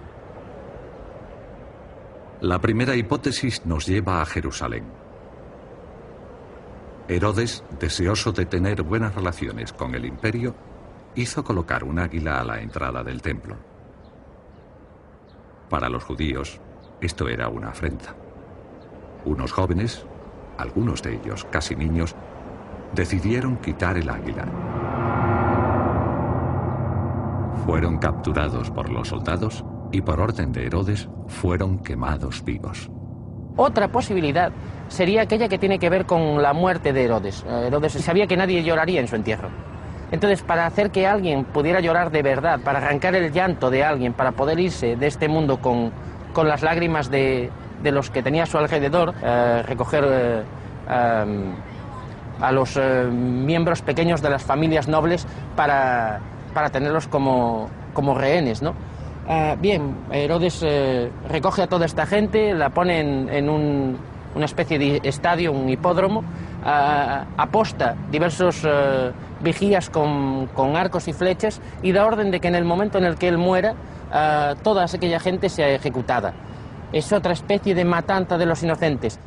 La 2.41 2.59
primera 2.59 2.95
hipótesis 2.95 3.65
nos 3.65 3.85
lleva 3.85 4.21
a 4.21 4.25
Jerusalén. 4.25 5.04
Herodes, 7.07 7.63
deseoso 7.79 8.31
de 8.31 8.47
tener 8.47 8.81
buenas 8.81 9.13
relaciones 9.13 9.71
con 9.71 9.93
el 9.93 10.05
imperio, 10.05 10.55
hizo 11.13 11.43
colocar 11.43 11.83
un 11.83 11.99
águila 11.99 12.39
a 12.39 12.43
la 12.43 12.59
entrada 12.61 13.03
del 13.03 13.21
templo. 13.21 13.57
Para 15.69 15.87
los 15.87 16.03
judíos, 16.03 16.59
esto 17.01 17.27
era 17.27 17.47
una 17.47 17.69
afrenta. 17.69 18.15
Unos 19.23 19.51
jóvenes, 19.51 20.03
algunos 20.57 21.03
de 21.03 21.15
ellos 21.15 21.45
casi 21.51 21.75
niños, 21.75 22.15
decidieron 22.95 23.57
quitar 23.57 23.97
el 23.97 24.09
águila. 24.09 24.45
Fueron 27.65 27.99
capturados 27.99 28.71
por 28.71 28.89
los 28.89 29.09
soldados 29.09 29.63
y 29.91 30.01
por 30.01 30.19
orden 30.19 30.51
de 30.51 30.65
Herodes 30.65 31.07
fueron 31.27 31.79
quemados 31.79 32.43
vivos. 32.43 32.89
Otra 33.57 33.87
posibilidad 33.87 34.51
sería 34.89 35.21
aquella 35.21 35.47
que 35.47 35.57
tiene 35.57 35.79
que 35.79 35.89
ver 35.89 36.05
con 36.05 36.41
la 36.41 36.53
muerte 36.53 36.91
de 36.91 37.05
Herodes. 37.05 37.45
Eh, 37.47 37.67
Herodes 37.67 37.93
sabía 37.93 38.27
que 38.27 38.35
nadie 38.35 38.63
lloraría 38.63 38.99
en 38.99 39.07
su 39.07 39.15
entierro. 39.15 39.49
Entonces, 40.11 40.41
para 40.43 40.65
hacer 40.65 40.91
que 40.91 41.07
alguien 41.07 41.45
pudiera 41.45 41.79
llorar 41.79 42.11
de 42.11 42.21
verdad, 42.21 42.59
para 42.59 42.79
arrancar 42.79 43.15
el 43.15 43.31
llanto 43.31 43.69
de 43.69 43.83
alguien, 43.83 44.13
para 44.13 44.33
poder 44.33 44.59
irse 44.59 44.95
de 44.95 45.07
este 45.07 45.27
mundo 45.27 45.59
con, 45.59 45.91
con 46.33 46.47
las 46.47 46.61
lágrimas 46.61 47.09
de, 47.09 47.49
de, 47.81 47.91
los 47.91 48.09
que 48.09 48.21
tenía 48.21 48.43
a 48.43 48.45
su 48.45 48.57
alrededor, 48.57 49.13
eh, 49.23 49.63
recoger 49.65 50.05
eh, 50.07 50.43
a 50.87 52.51
los 52.51 52.77
miembros 52.77 53.81
pequeños 53.81 54.21
de 54.21 54.29
las 54.29 54.43
familias 54.43 54.87
nobles 54.87 55.25
para, 55.55 56.19
para 56.53 56.69
tenerlos 56.69 57.07
como, 57.07 57.69
como 57.93 58.13
rehenes, 58.13 58.61
¿no? 58.61 58.75
Ah, 59.27 59.55
bien, 59.59 59.95
Herodes 60.11 60.61
eh, 60.61 61.09
recoge 61.29 61.63
a 61.63 61.67
toda 61.67 61.87
esta 61.87 62.05
gente, 62.05 62.53
la 62.53 62.69
pone 62.69 62.99
en, 62.99 63.49
una 63.49 64.45
especie 64.45 64.77
de 64.77 65.01
estadio, 65.03 65.51
un 65.51 65.67
hipódromo, 65.67 66.23
ah, 66.63 67.25
aposta 67.35 67.95
diversos 68.11 68.61
eh, 68.65 69.11
vigías 69.41 69.89
con, 69.89 70.47
arcos 70.75 71.07
y 71.07 71.13
flechas 71.13 71.59
y 71.81 71.91
da 71.91 72.05
orden 72.05 72.29
de 72.29 72.39
que 72.39 72.49
en 72.49 72.55
el 72.55 72.65
momento 72.65 72.99
en 72.99 73.05
el 73.05 73.15
que 73.15 73.27
él 73.27 73.39
muera, 73.39 73.73
ah, 74.11 74.53
toda 74.61 74.85
aquella 74.85 75.19
gente 75.19 75.49
sea 75.49 75.69
ejecutada. 75.69 76.33
Es 76.93 77.11
otra 77.11 77.33
especie 77.33 77.73
de 77.73 77.83
matanza 77.83 78.37
de 78.37 78.45
los 78.45 78.61
inocentes. 78.61 79.19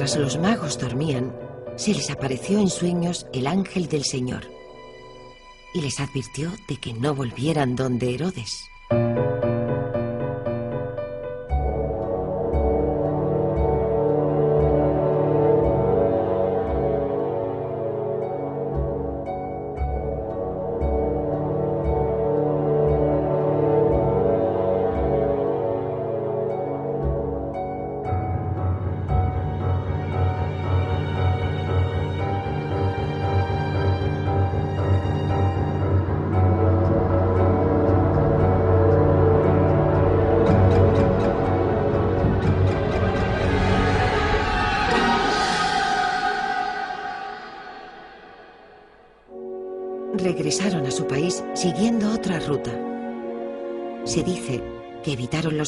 Mientras 0.00 0.18
los 0.18 0.38
magos 0.38 0.78
dormían, 0.78 1.30
se 1.76 1.92
les 1.92 2.08
apareció 2.08 2.58
en 2.58 2.70
sueños 2.70 3.26
el 3.34 3.46
ángel 3.46 3.86
del 3.86 4.02
Señor 4.02 4.44
y 5.74 5.82
les 5.82 6.00
advirtió 6.00 6.50
de 6.68 6.78
que 6.78 6.94
no 6.94 7.14
volvieran 7.14 7.76
donde 7.76 8.14
Herodes. 8.14 8.64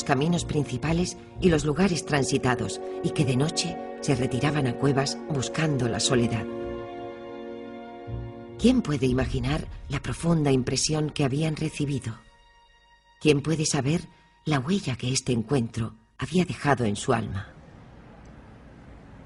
Los 0.02 0.08
caminos 0.08 0.44
principales 0.44 1.16
y 1.40 1.48
los 1.48 1.64
lugares 1.64 2.04
transitados 2.04 2.80
y 3.04 3.10
que 3.10 3.24
de 3.24 3.36
noche 3.36 3.76
se 4.00 4.16
retiraban 4.16 4.66
a 4.66 4.74
cuevas 4.74 5.16
buscando 5.28 5.86
la 5.86 6.00
soledad. 6.00 6.44
¿Quién 8.58 8.82
puede 8.82 9.06
imaginar 9.06 9.68
la 9.88 10.00
profunda 10.00 10.50
impresión 10.50 11.10
que 11.10 11.22
habían 11.22 11.54
recibido? 11.54 12.18
¿Quién 13.20 13.42
puede 13.42 13.64
saber 13.64 14.00
la 14.44 14.58
huella 14.58 14.96
que 14.96 15.12
este 15.12 15.30
encuentro 15.30 15.94
había 16.18 16.44
dejado 16.44 16.84
en 16.84 16.96
su 16.96 17.12
alma? 17.12 17.52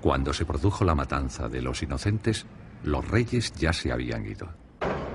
Cuando 0.03 0.35
se 0.35 0.45
produjo 0.45 0.85
la 0.85 0.95
matanza 0.95 1.49
de 1.49 1.63
los 1.63 1.83
inocentes, 1.83 2.45
los 2.85 3.09
reyes 3.09 3.55
ya 3.55 3.73
se 3.73 3.93
habían 3.93 4.27
ido. 4.27 4.51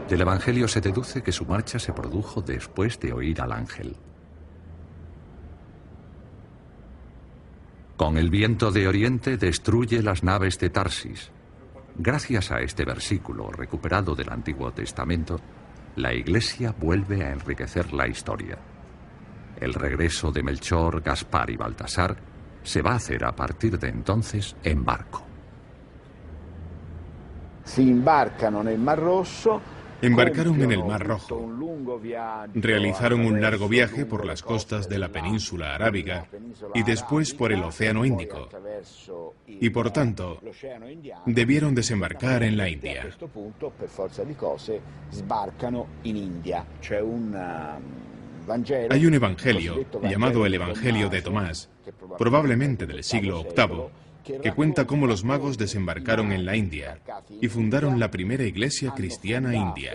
Del 0.10 0.22
Evangelio 0.22 0.68
se 0.68 0.82
deduce 0.82 1.22
que 1.22 1.32
su 1.32 1.46
marcha 1.46 1.78
se 1.78 1.94
produjo 1.94 2.42
después 2.42 3.00
de 3.00 3.14
oír 3.14 3.42
al 3.42 3.52
ángel. 3.52 3.96
Con 8.02 8.18
el 8.18 8.32
viento 8.32 8.72
de 8.72 8.88
oriente 8.88 9.38
destruye 9.38 10.02
las 10.02 10.24
naves 10.24 10.58
de 10.58 10.72
Tarsis. 10.72 11.32
Gracias 11.96 12.50
a 12.52 12.60
este 12.60 12.84
versículo 12.84 13.52
recuperado 13.52 14.16
del 14.16 14.32
Antiguo 14.32 14.72
Testamento, 14.72 15.40
la 15.98 16.12
Iglesia 16.12 16.74
vuelve 16.76 17.24
a 17.24 17.32
enriquecer 17.32 17.94
la 17.94 18.08
historia. 18.08 18.58
El 19.56 19.76
regreso 19.76 20.32
de 20.32 20.42
Melchor, 20.42 21.04
Gaspar 21.04 21.52
y 21.52 21.58
Baltasar 21.58 22.18
se 22.64 22.82
va 22.82 22.94
a 22.94 22.96
hacer 22.96 23.24
a 23.24 23.36
partir 23.36 23.78
de 23.78 23.90
entonces 23.90 24.56
en 24.64 24.84
barco. 24.84 25.24
Embarcan 27.78 28.56
en 28.56 28.68
el 28.68 28.80
Mar 28.80 29.00
Rosso 29.00 29.62
Embarcaron 30.02 30.62
en 30.62 30.72
el 30.72 30.84
Mar 30.84 31.06
Rojo. 31.06 31.50
Realizaron 32.54 33.26
un 33.26 33.42
largo 33.42 33.68
viaje 33.68 34.06
por 34.06 34.26
las 34.26 34.42
costas 34.42 34.90
de 34.90 34.98
la 34.98 35.10
península 35.10 35.76
arábiga 35.76 36.28
y 36.74 36.84
después 36.84 37.34
por 37.34 37.52
el 37.52 37.64
Océano 37.64 38.06
Índico. 38.06 38.50
Y 39.48 39.70
por 39.70 39.92
tanto, 39.92 40.40
debieron 41.26 41.76
desembarcar 41.76 42.44
en 42.44 42.58
la 42.58 42.70
India. 42.70 43.08
Hay 48.90 49.06
un 49.06 49.14
evangelio 49.14 49.86
llamado 50.02 50.46
el 50.46 50.54
Evangelio 50.56 51.10
de 51.10 51.22
Tomás, 51.22 51.70
probablemente 52.18 52.88
del 52.88 53.04
siglo 53.04 53.44
VIII, 53.44 53.90
que 54.24 54.52
cuenta 54.54 54.86
cómo 54.86 55.08
los 55.08 55.24
magos 55.24 55.58
desembarcaron 55.58 56.32
en 56.32 56.46
la 56.46 56.56
India 56.56 57.00
y 57.40 57.48
fundaron 57.48 58.00
la 58.00 58.12
primera 58.12 58.44
iglesia 58.44 58.94
cristiana 58.94 59.56
india. 59.56 59.94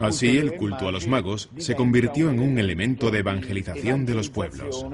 Así 0.00 0.38
el 0.38 0.56
culto 0.56 0.88
a 0.88 0.92
los 0.92 1.06
magos 1.06 1.50
se 1.58 1.74
convirtió 1.74 2.30
en 2.30 2.40
un 2.40 2.58
elemento 2.58 3.10
de 3.10 3.18
evangelización 3.18 4.06
de 4.06 4.14
los 4.14 4.30
pueblos. 4.30 4.86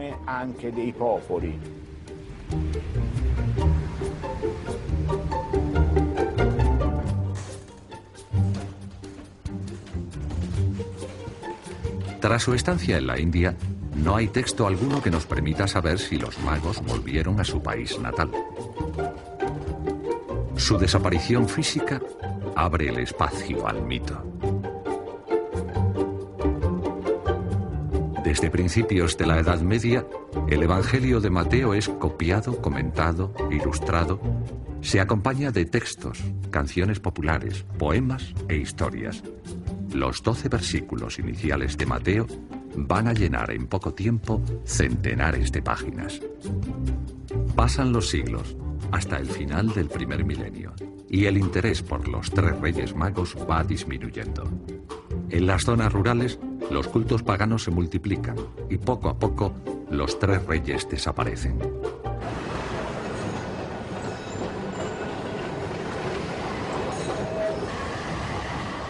Tras 12.21 12.43
su 12.43 12.55
estancia 12.55 12.99
en 12.99 13.07
la 13.09 13.19
India, 13.19 13.57
no 13.95 14.17
hay 14.17 14.29
texto 14.29 14.67
alguno 14.67 15.03
que 15.03 15.11
nos 15.11 15.27
permita 15.27 15.69
saber 15.69 15.99
si 15.99 16.17
los 16.17 16.39
magos 16.41 16.83
volvieron 16.85 17.39
a 17.41 17.45
su 17.45 17.63
país 17.63 17.99
natal. 17.99 18.31
Su 20.57 20.79
desaparición 20.79 21.49
física 21.49 22.01
abre 22.57 22.89
el 22.89 22.99
espacio 22.99 23.67
al 23.67 23.83
mito. 23.83 24.23
Desde 28.25 28.51
principios 28.51 29.19
de 29.19 29.27
la 29.27 29.39
Edad 29.39 29.61
Media, 29.61 30.07
el 30.49 30.63
Evangelio 30.63 31.21
de 31.21 31.29
Mateo 31.29 31.75
es 31.75 31.89
copiado, 31.89 32.63
comentado, 32.63 33.35
ilustrado. 33.51 34.21
Se 34.81 35.01
acompaña 35.01 35.51
de 35.51 35.67
textos, 35.67 36.19
canciones 36.51 36.99
populares, 36.99 37.65
poemas 37.79 38.33
e 38.49 38.57
historias. 38.57 39.23
Los 39.93 40.23
doce 40.23 40.49
versículos 40.49 41.19
iniciales 41.19 41.77
de 41.77 41.87
Mateo 41.87 42.27
van 42.77 43.09
a 43.09 43.13
llenar 43.13 43.51
en 43.51 43.67
poco 43.67 43.95
tiempo 43.95 44.43
centenares 44.65 45.53
de 45.53 45.63
páginas. 45.63 46.21
Pasan 47.55 47.93
los 47.93 48.11
siglos 48.11 48.57
hasta 48.91 49.19
el 49.19 49.27
final 49.27 49.73
del 49.73 49.89
primer 49.89 50.25
milenio 50.25 50.73
y 51.09 51.27
el 51.27 51.37
interés 51.37 51.83
por 51.83 52.09
los 52.09 52.31
tres 52.31 52.59
reyes 52.61 52.95
magos 52.95 53.37
va 53.49 53.63
disminuyendo. 53.65 54.45
En 55.31 55.47
las 55.47 55.63
zonas 55.65 55.93
rurales, 55.93 56.39
los 56.71 56.89
cultos 56.89 57.23
paganos 57.23 57.65
se 57.65 57.71
multiplican 57.71 58.37
y 58.71 58.79
poco 58.79 59.09
a 59.09 59.19
poco 59.19 59.55
los 59.91 60.19
tres 60.19 60.45
reyes 60.47 60.89
desaparecen. 60.89 61.59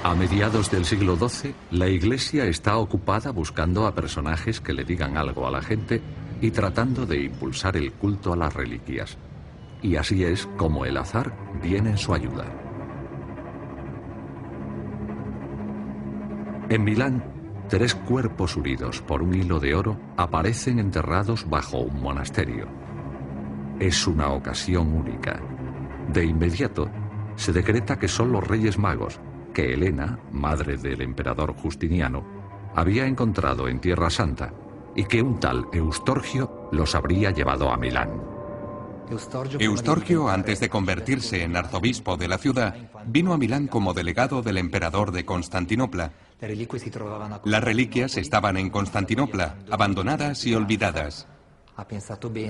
A 0.05 0.17
mediados 0.17 0.69
del 0.69 0.85
siglo 0.85 1.17
XII, 1.17 1.55
la 1.71 1.87
Iglesia 1.87 2.47
está 2.47 2.77
ocupada 2.77 3.31
buscando 3.31 3.87
a 3.87 3.95
personajes 3.95 4.61
que 4.61 4.73
le 4.73 4.83
digan 4.83 5.17
algo 5.17 5.47
a 5.47 5.51
la 5.53 5.63
gente 5.63 6.03
y 6.41 6.51
tratando 6.51 7.07
de 7.07 7.23
impulsar 7.23 7.77
el 7.77 7.93
culto 7.93 8.33
a 8.33 8.37
las 8.37 8.53
reliquias. 8.53 9.17
Y 9.81 9.95
así 9.95 10.25
es 10.25 10.49
como 10.57 10.85
el 10.87 10.97
azar 10.97 11.33
viene 11.63 11.91
en 11.91 11.99
su 11.99 12.13
ayuda. 12.13 12.47
En 16.69 16.83
Milán, 16.83 17.23
tres 17.69 17.95
cuerpos 17.95 18.57
unidos 18.57 19.01
por 19.03 19.23
un 19.23 19.37
hilo 19.37 19.61
de 19.61 19.77
oro 19.77 20.01
aparecen 20.17 20.81
enterrados 20.81 21.49
bajo 21.49 21.79
un 21.79 22.03
monasterio. 22.03 22.67
Es 23.79 24.05
una 24.09 24.31
ocasión 24.31 24.93
única. 24.95 25.41
De 26.13 26.25
inmediato, 26.25 26.91
se 27.37 27.53
decreta 27.53 28.01
que 28.01 28.09
son 28.09 28.33
los 28.33 28.45
Reyes 28.45 28.79
Magos, 28.79 29.21
que 29.53 29.73
Helena, 29.73 30.19
madre 30.33 30.77
del 30.77 31.03
emperador 31.03 31.55
Justiniano, 31.55 32.25
había 32.75 33.07
encontrado 33.07 33.69
en 33.69 33.81
Tierra 33.81 34.11
Santa 34.11 34.53
y 34.95 35.05
que 35.05 35.23
un 35.23 35.39
tal 35.41 35.67
Eustorgio 35.73 36.69
los 36.73 36.95
habría 36.95 37.31
llevado 37.31 37.71
a 37.71 37.77
Milán. 37.77 38.33
Eustorgio, 39.59 40.29
antes 40.29 40.61
de 40.61 40.71
convertirse 40.71 41.43
en 41.43 41.57
arzobispo 41.57 42.17
de 42.17 42.29
la 42.29 42.39
ciudad, 42.39 42.75
vino 43.07 43.35
a 43.35 43.39
Milán 43.39 43.67
como 43.67 43.93
delegado 43.93 44.43
del 44.43 44.57
emperador 44.57 45.13
de 45.13 45.25
Constantinopla. 45.25 46.13
Las 47.45 47.65
reliquias 47.65 48.17
estaban 48.17 48.57
en 48.57 48.71
Constantinopla, 48.71 49.57
abandonadas 49.71 50.47
y 50.47 50.55
olvidadas. 50.55 51.27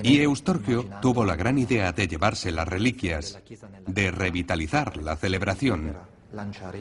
Y 0.03 0.19
Eustorgio 0.19 0.85
tuvo 1.01 1.25
la 1.25 1.35
gran 1.35 1.57
idea 1.57 1.91
de 1.91 2.07
llevarse 2.07 2.51
las 2.51 2.67
reliquias, 2.67 3.39
de 3.87 4.11
revitalizar 4.11 4.97
la 4.97 5.15
celebración 5.15 5.95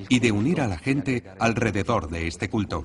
y 0.08 0.18
de 0.18 0.32
unir 0.32 0.60
a 0.60 0.68
la 0.68 0.78
gente 0.78 1.24
alrededor 1.38 2.08
de 2.08 2.26
este 2.26 2.48
culto. 2.48 2.84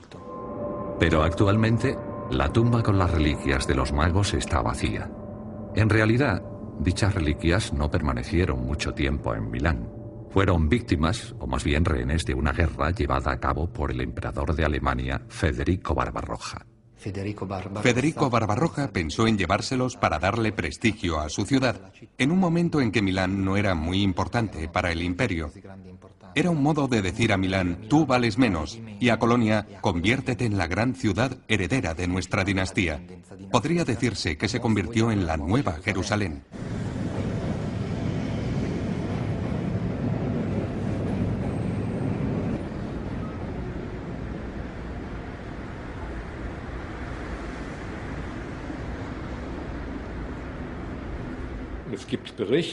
Pero 1.00 1.24
actualmente, 1.24 1.98
la 2.32 2.52
tumba 2.52 2.84
con 2.84 2.98
las 2.98 3.12
reliquias 3.12 3.68
de 3.68 3.76
los 3.76 3.94
magos 3.94 4.34
está 4.34 4.62
vacía. 4.62 5.10
En 5.76 5.90
realidad, 5.90 6.44
dichas 6.80 7.14
reliquias 7.14 7.72
no 7.74 7.90
permanecieron 7.90 8.66
mucho 8.66 8.94
tiempo 8.94 9.34
en 9.34 9.50
Milán. 9.50 9.90
Fueron 10.30 10.68
víctimas, 10.70 11.36
o 11.40 11.48
más 11.48 11.64
bien 11.64 11.86
rehenes, 11.86 12.26
de 12.26 12.34
una 12.34 12.52
guerra 12.52 12.92
llevada 12.92 13.32
a 13.32 13.40
cabo 13.40 13.72
por 13.72 13.92
el 13.92 14.02
emperador 14.02 14.56
de 14.56 14.66
Alemania, 14.66 15.22
Federico 15.30 15.96
Barbarroja. 15.96 16.66
Federico 16.98 18.30
Barbarroja 18.30 18.92
pensó 18.92 19.28
en 19.28 19.38
llevárselos 19.38 19.96
para 19.96 20.20
darle 20.20 20.52
prestigio 20.52 21.20
a 21.20 21.30
su 21.30 21.46
ciudad, 21.46 21.94
en 22.18 22.32
un 22.32 22.40
momento 22.40 22.82
en 22.82 22.92
que 22.92 23.02
Milán 23.02 23.46
no 23.46 23.56
era 23.56 23.76
muy 23.76 24.02
importante 24.02 24.68
para 24.68 24.92
el 24.92 25.04
imperio. 25.04 25.52
Era 26.38 26.52
un 26.52 26.62
modo 26.62 26.88
de 26.88 27.02
decir 27.02 27.34
a 27.34 27.38
Milán, 27.38 27.88
tú 27.90 28.06
vales 28.06 28.38
menos, 28.38 28.80
y 29.00 29.10
a 29.10 29.18
Colonia, 29.18 29.66
conviértete 29.82 30.46
en 30.46 30.56
la 30.56 30.68
gran 30.68 30.94
ciudad 30.94 31.36
heredera 31.48 31.96
de 31.96 32.08
nuestra 32.08 32.44
dinastía. 32.44 33.02
Podría 33.52 33.86
decirse 33.86 34.38
que 34.38 34.48
se 34.48 34.60
convirtió 34.60 35.10
en 35.10 35.26
la 35.26 35.36
nueva 35.36 35.80
Jerusalén. 35.84 36.44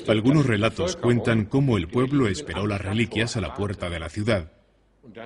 Algunos 0.09 0.47
relatos 0.47 0.97
cuentan 0.97 1.45
cómo 1.45 1.77
el 1.77 1.89
pueblo 1.89 2.29
esperó 2.29 2.67
las 2.67 2.81
reliquias 2.81 3.37
a 3.37 3.41
la 3.41 3.55
puerta 3.55 3.91
de 3.91 4.01
la 4.01 4.09
ciudad 4.09 4.53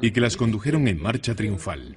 y 0.01 0.11
que 0.11 0.21
las 0.21 0.37
condujeron 0.37 0.89
en 0.89 1.01
marcha 1.01 1.35
triunfal. 1.35 1.97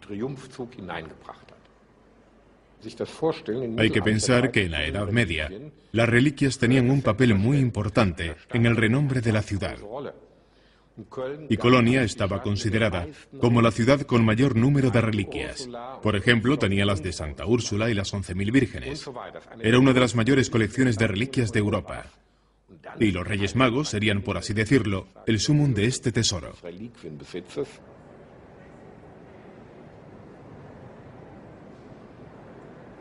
Hay 3.78 3.90
que 3.92 4.02
pensar 4.02 4.52
que 4.52 4.64
en 4.64 4.72
la 4.72 4.86
Edad 4.86 5.10
Media 5.10 5.52
las 5.92 6.10
reliquias 6.10 6.58
tenían 6.58 6.90
un 6.90 7.02
papel 7.02 7.36
muy 7.36 7.58
importante 7.58 8.36
en 8.52 8.66
el 8.66 8.76
renombre 8.76 9.22
de 9.22 9.32
la 9.32 9.42
ciudad 9.42 9.78
y 11.50 11.58
Colonia 11.58 12.04
estaba 12.04 12.42
considerada 12.42 13.08
como 13.40 13.62
la 13.62 13.72
ciudad 13.72 14.02
con 14.02 14.26
mayor 14.26 14.56
número 14.56 14.90
de 14.92 15.02
reliquias. 15.02 15.70
Por 16.02 16.16
ejemplo, 16.16 16.58
tenía 16.58 16.86
las 16.86 17.02
de 17.02 17.14
Santa 17.14 17.46
Úrsula 17.46 17.90
y 17.90 17.94
las 17.94 18.14
11.000 18.14 18.52
vírgenes. 18.52 19.10
Era 19.62 19.80
una 19.80 19.94
de 19.94 20.00
las 20.00 20.16
mayores 20.16 20.50
colecciones 20.50 20.98
de 20.98 21.08
reliquias 21.08 21.52
de 21.52 21.60
Europa. 21.60 22.06
Y 23.00 23.12
los 23.12 23.26
Reyes 23.26 23.56
Magos 23.56 23.90
serían, 23.90 24.22
por 24.22 24.38
así 24.38 24.54
decirlo, 24.54 25.08
el 25.26 25.40
sumum 25.40 25.74
de 25.74 25.86
este 25.86 26.12
tesoro. 26.12 26.54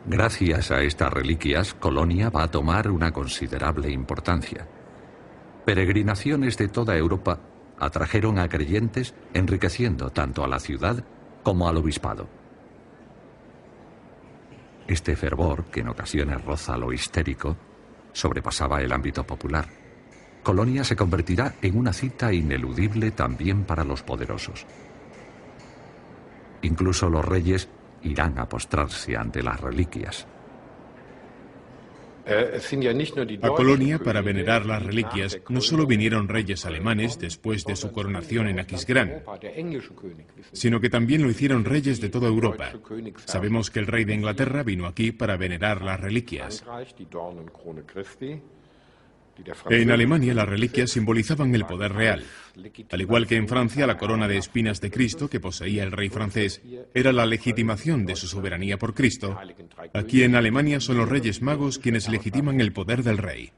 Gracias 0.05 0.71
a 0.71 0.81
estas 0.81 1.13
reliquias, 1.13 1.73
Colonia 1.75 2.29
va 2.29 2.43
a 2.43 2.51
tomar 2.51 2.89
una 2.89 3.11
considerable 3.11 3.91
importancia. 3.91 4.67
Peregrinaciones 5.65 6.57
de 6.57 6.69
toda 6.69 6.97
Europa 6.97 7.39
atrajeron 7.81 8.37
a 8.37 8.47
creyentes 8.47 9.15
enriqueciendo 9.33 10.11
tanto 10.11 10.43
a 10.43 10.47
la 10.47 10.59
ciudad 10.59 11.03
como 11.41 11.67
al 11.67 11.77
obispado. 11.77 12.29
Este 14.87 15.15
fervor, 15.15 15.65
que 15.65 15.79
en 15.79 15.89
ocasiones 15.89 16.45
roza 16.45 16.77
lo 16.77 16.93
histérico, 16.93 17.57
sobrepasaba 18.13 18.81
el 18.81 18.91
ámbito 18.93 19.25
popular. 19.25 19.67
Colonia 20.43 20.83
se 20.83 20.95
convertirá 20.95 21.55
en 21.61 21.75
una 21.77 21.91
cita 21.91 22.31
ineludible 22.31 23.09
también 23.11 23.63
para 23.63 23.83
los 23.83 24.03
poderosos. 24.03 24.67
Incluso 26.61 27.09
los 27.09 27.25
reyes 27.25 27.67
irán 28.03 28.37
a 28.37 28.47
postrarse 28.47 29.17
ante 29.17 29.41
las 29.41 29.59
reliquias. 29.59 30.27
A 32.25 33.49
Colonia, 33.49 33.99
para 33.99 34.21
venerar 34.21 34.65
las 34.65 34.83
reliquias, 34.83 35.39
no 35.49 35.61
solo 35.61 35.85
vinieron 35.85 36.27
reyes 36.27 36.65
alemanes 36.65 37.19
después 37.19 37.65
de 37.65 37.75
su 37.75 37.91
coronación 37.91 38.47
en 38.47 38.59
Aquisgrán, 38.59 39.23
sino 40.51 40.79
que 40.79 40.89
también 40.89 41.23
lo 41.23 41.29
hicieron 41.29 41.65
reyes 41.65 42.01
de 42.01 42.09
toda 42.09 42.27
Europa. 42.27 42.71
Sabemos 43.25 43.69
que 43.69 43.79
el 43.79 43.87
rey 43.87 44.05
de 44.05 44.13
Inglaterra 44.13 44.63
vino 44.63 44.85
aquí 44.85 45.11
para 45.11 45.37
venerar 45.37 45.81
las 45.81 45.99
reliquias. 45.99 46.63
En 49.69 49.91
Alemania 49.91 50.33
las 50.33 50.47
reliquias 50.47 50.91
simbolizaban 50.91 51.53
el 51.55 51.65
poder 51.65 51.93
real. 51.93 52.23
Al 52.91 53.01
igual 53.01 53.27
que 53.27 53.35
en 53.35 53.47
Francia, 53.47 53.87
la 53.87 53.97
corona 53.97 54.27
de 54.27 54.37
espinas 54.37 54.81
de 54.81 54.91
Cristo 54.91 55.29
que 55.29 55.39
poseía 55.39 55.83
el 55.83 55.91
rey 55.91 56.09
francés 56.09 56.61
era 56.93 57.11
la 57.11 57.25
legitimación 57.25 58.05
de 58.05 58.15
su 58.15 58.27
soberanía 58.27 58.77
por 58.77 58.93
Cristo. 58.93 59.37
Aquí 59.93 60.23
en 60.23 60.35
Alemania 60.35 60.79
son 60.79 60.97
los 60.97 61.09
reyes 61.09 61.41
magos 61.41 61.79
quienes 61.79 62.09
legitiman 62.09 62.61
el 62.61 62.73
poder 62.73 63.03
del 63.03 63.17
rey. 63.17 63.51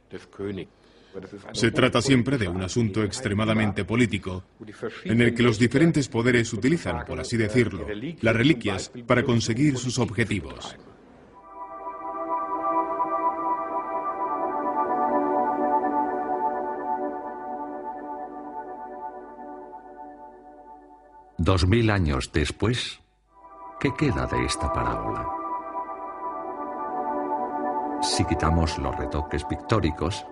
Se 1.53 1.71
trata 1.71 2.01
siempre 2.01 2.37
de 2.37 2.47
un 2.47 2.61
asunto 2.61 3.03
extremadamente 3.03 3.85
político, 3.85 4.43
en 5.03 5.21
el 5.21 5.35
que 5.35 5.43
los 5.43 5.59
diferentes 5.59 6.07
poderes 6.07 6.51
utilizan, 6.53 7.05
por 7.05 7.19
así 7.19 7.37
decirlo, 7.37 7.85
las 8.21 8.35
reliquias 8.35 8.91
para 9.05 9.23
conseguir 9.23 9.77
sus 9.77 9.99
objetivos. 9.99 10.75
Dos 21.45 21.67
mil 21.67 21.89
años 21.89 22.31
después, 22.31 23.01
¿qué 23.77 23.93
queda 23.93 24.25
de 24.27 24.45
esta 24.45 24.71
parábola? 24.71 25.27
Si 28.01 28.23
quitamos 28.23 28.77
los 28.77 28.95
retoques 28.95 29.43
pictóricos, 29.43 30.25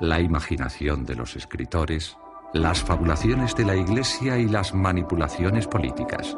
la 0.00 0.18
imaginación 0.18 1.04
de 1.04 1.14
los 1.14 1.36
escritores, 1.36 2.18
las 2.52 2.82
fabulaciones 2.82 3.54
de 3.54 3.66
la 3.66 3.76
Iglesia 3.76 4.36
y 4.36 4.48
las 4.48 4.74
manipulaciones 4.74 5.68
políticas. 5.68 6.36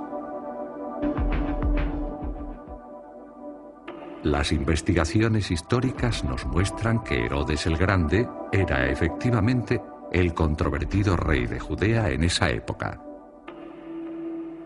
Las 4.22 4.52
investigaciones 4.52 5.50
históricas 5.50 6.24
nos 6.24 6.44
muestran 6.44 7.02
que 7.04 7.24
Herodes 7.24 7.64
el 7.64 7.78
Grande 7.78 8.28
era 8.52 8.86
efectivamente 8.86 9.80
el 10.12 10.34
controvertido 10.34 11.16
rey 11.16 11.46
de 11.46 11.58
Judea 11.58 12.10
en 12.10 12.24
esa 12.24 12.50
época 12.50 13.00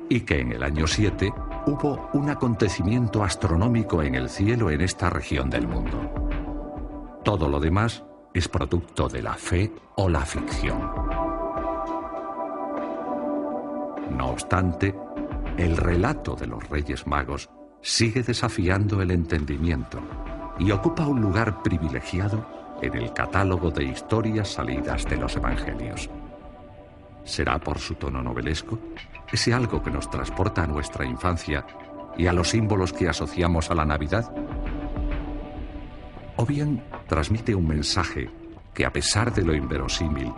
y 0.08 0.20
que 0.20 0.40
en 0.40 0.52
el 0.52 0.62
año 0.62 0.86
7 0.86 1.32
hubo 1.66 2.10
un 2.12 2.30
acontecimiento 2.30 3.22
astronómico 3.22 4.02
en 4.02 4.14
el 4.14 4.28
cielo 4.28 4.70
en 4.70 4.80
esta 4.80 5.10
región 5.10 5.50
del 5.50 5.66
mundo. 5.66 5.98
Todo 7.24 7.48
lo 7.48 7.58
demás 7.58 8.04
es 8.34 8.48
producto 8.48 9.08
de 9.08 9.22
la 9.22 9.34
fe 9.34 9.72
o 9.96 10.08
la 10.08 10.20
ficción. 10.20 10.80
No 14.10 14.28
obstante, 14.28 14.94
el 15.56 15.76
relato 15.76 16.34
de 16.34 16.46
los 16.46 16.68
Reyes 16.68 17.06
Magos 17.06 17.48
sigue 17.80 18.22
desafiando 18.22 19.00
el 19.00 19.10
entendimiento 19.10 20.00
y 20.58 20.70
ocupa 20.70 21.06
un 21.06 21.20
lugar 21.20 21.62
privilegiado 21.62 22.46
en 22.82 22.94
el 22.94 23.12
catálogo 23.12 23.70
de 23.70 23.84
historias 23.84 24.48
salidas 24.48 25.04
de 25.08 25.16
los 25.16 25.36
Evangelios. 25.36 26.10
¿Será 27.24 27.58
por 27.58 27.78
su 27.78 27.94
tono 27.94 28.22
novelesco? 28.22 28.78
¿Ese 29.34 29.52
algo 29.52 29.82
que 29.82 29.90
nos 29.90 30.08
transporta 30.08 30.62
a 30.62 30.66
nuestra 30.68 31.04
infancia 31.04 31.66
y 32.16 32.28
a 32.28 32.32
los 32.32 32.50
símbolos 32.50 32.92
que 32.92 33.08
asociamos 33.08 33.68
a 33.68 33.74
la 33.74 33.84
Navidad? 33.84 34.32
¿O 36.36 36.46
bien 36.46 36.84
transmite 37.08 37.52
un 37.52 37.66
mensaje 37.66 38.30
que 38.72 38.86
a 38.86 38.92
pesar 38.92 39.34
de 39.34 39.42
lo 39.42 39.52
inverosímil, 39.52 40.32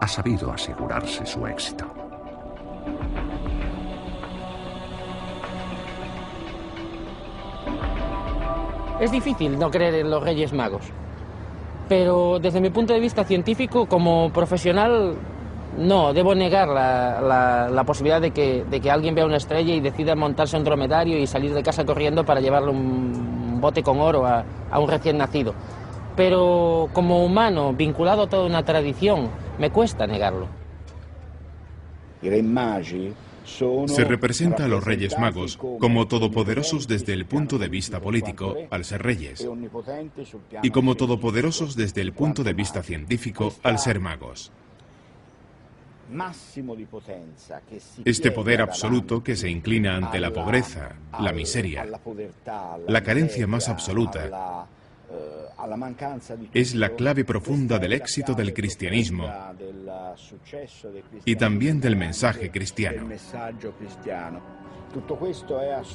ha 0.00 0.08
sabido 0.08 0.50
asegurarse 0.50 1.26
su 1.26 1.46
éxito? 1.46 1.84
Es 9.00 9.12
difícil 9.12 9.58
no 9.58 9.70
creer 9.70 9.96
en 9.96 10.10
los 10.10 10.22
Reyes 10.22 10.54
Magos, 10.54 10.86
pero 11.90 12.38
desde 12.38 12.62
mi 12.62 12.70
punto 12.70 12.94
de 12.94 13.00
vista 13.00 13.24
científico, 13.24 13.84
como 13.84 14.32
profesional, 14.32 15.14
no, 15.78 16.12
debo 16.12 16.34
negar 16.34 16.68
la, 16.68 17.84
posibilidad 17.86 18.20
de 18.20 18.30
que, 18.30 18.64
de 18.64 18.80
que, 18.80 18.90
alguien 18.90 19.14
vea 19.14 19.26
una 19.26 19.36
estrella 19.36 19.74
y 19.74 19.80
decida 19.80 20.14
montarse 20.14 20.56
un 20.56 20.64
dromedario 20.64 21.18
y 21.18 21.26
salir 21.26 21.52
de 21.54 21.62
casa 21.62 21.84
corriendo 21.84 22.24
para 22.24 22.40
llevarle 22.40 22.70
un 22.70 23.60
bote 23.60 23.82
con 23.82 24.00
oro 24.00 24.26
a, 24.26 24.44
a 24.70 24.78
un 24.78 24.88
recién 24.88 25.18
nacido. 25.18 25.54
Pero 26.16 26.88
como 26.92 27.24
humano, 27.24 27.72
vinculado 27.72 28.22
a 28.22 28.28
toda 28.28 28.46
una 28.46 28.62
tradición, 28.62 29.28
me 29.58 29.70
cuesta 29.70 30.06
negarlo. 30.06 30.48
Se 33.44 34.04
representa 34.04 34.64
a 34.64 34.68
los 34.68 34.82
Reyes 34.82 35.18
Magos 35.18 35.58
como 35.58 36.08
todopoderosos 36.08 36.88
desde 36.88 37.12
el 37.12 37.26
punto 37.26 37.58
de 37.58 37.68
vista 37.68 38.00
político, 38.00 38.56
al 38.70 38.84
ser 38.84 39.02
reyes, 39.02 39.46
y 40.62 40.70
como 40.70 40.94
todopoderosos 40.94 41.76
desde 41.76 42.00
el 42.00 42.12
punto 42.12 42.42
de 42.42 42.54
vista 42.54 42.82
científico, 42.82 43.52
al 43.62 43.78
ser 43.78 44.00
magos. 44.00 44.50
Este 48.04 48.30
poder 48.30 48.60
absoluto 48.60 49.22
que 49.22 49.36
se 49.36 49.48
inclina 49.48 49.96
ante 49.96 50.20
la 50.20 50.32
pobreza, 50.32 50.96
la 51.20 51.32
miseria, 51.32 51.86
la 52.86 53.02
carencia 53.02 53.46
más 53.46 53.68
absoluta, 53.68 54.26
eh, 54.26 54.30
es 56.52 56.74
la 56.74 56.90
clave 56.90 57.24
profunda 57.24 57.78
del 57.78 57.92
éxito 57.92 58.34
del 58.34 58.52
cristianismo 58.52 59.30
y 61.24 61.36
también 61.36 61.80
del 61.80 61.96
mensaje 61.96 62.50
cristiano. 62.50 63.08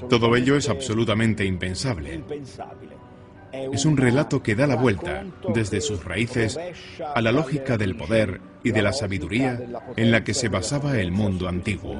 Todo 0.10 0.36
ello 0.36 0.56
es 0.56 0.70
absolutamente 0.70 1.46
impensable. 1.46 2.24
Es 3.52 3.86
un 3.86 3.98
relato 3.98 4.44
que 4.44 4.56
da 4.56 4.68
la 4.68 4.76
vuelta, 4.76 5.26
desde 5.54 5.82
sus 5.82 6.04
raíces, 6.04 6.60
a 7.16 7.22
la 7.22 7.32
lógica 7.32 7.78
del 7.78 7.96
poder 7.96 8.42
y 8.64 8.72
de 8.72 8.82
la 8.82 8.94
sabiduría 8.94 9.60
en 9.96 10.12
la 10.12 10.24
que 10.24 10.34
se 10.34 10.50
basaba 10.50 11.00
el 11.00 11.12
mundo 11.12 11.48
antiguo. 11.48 12.00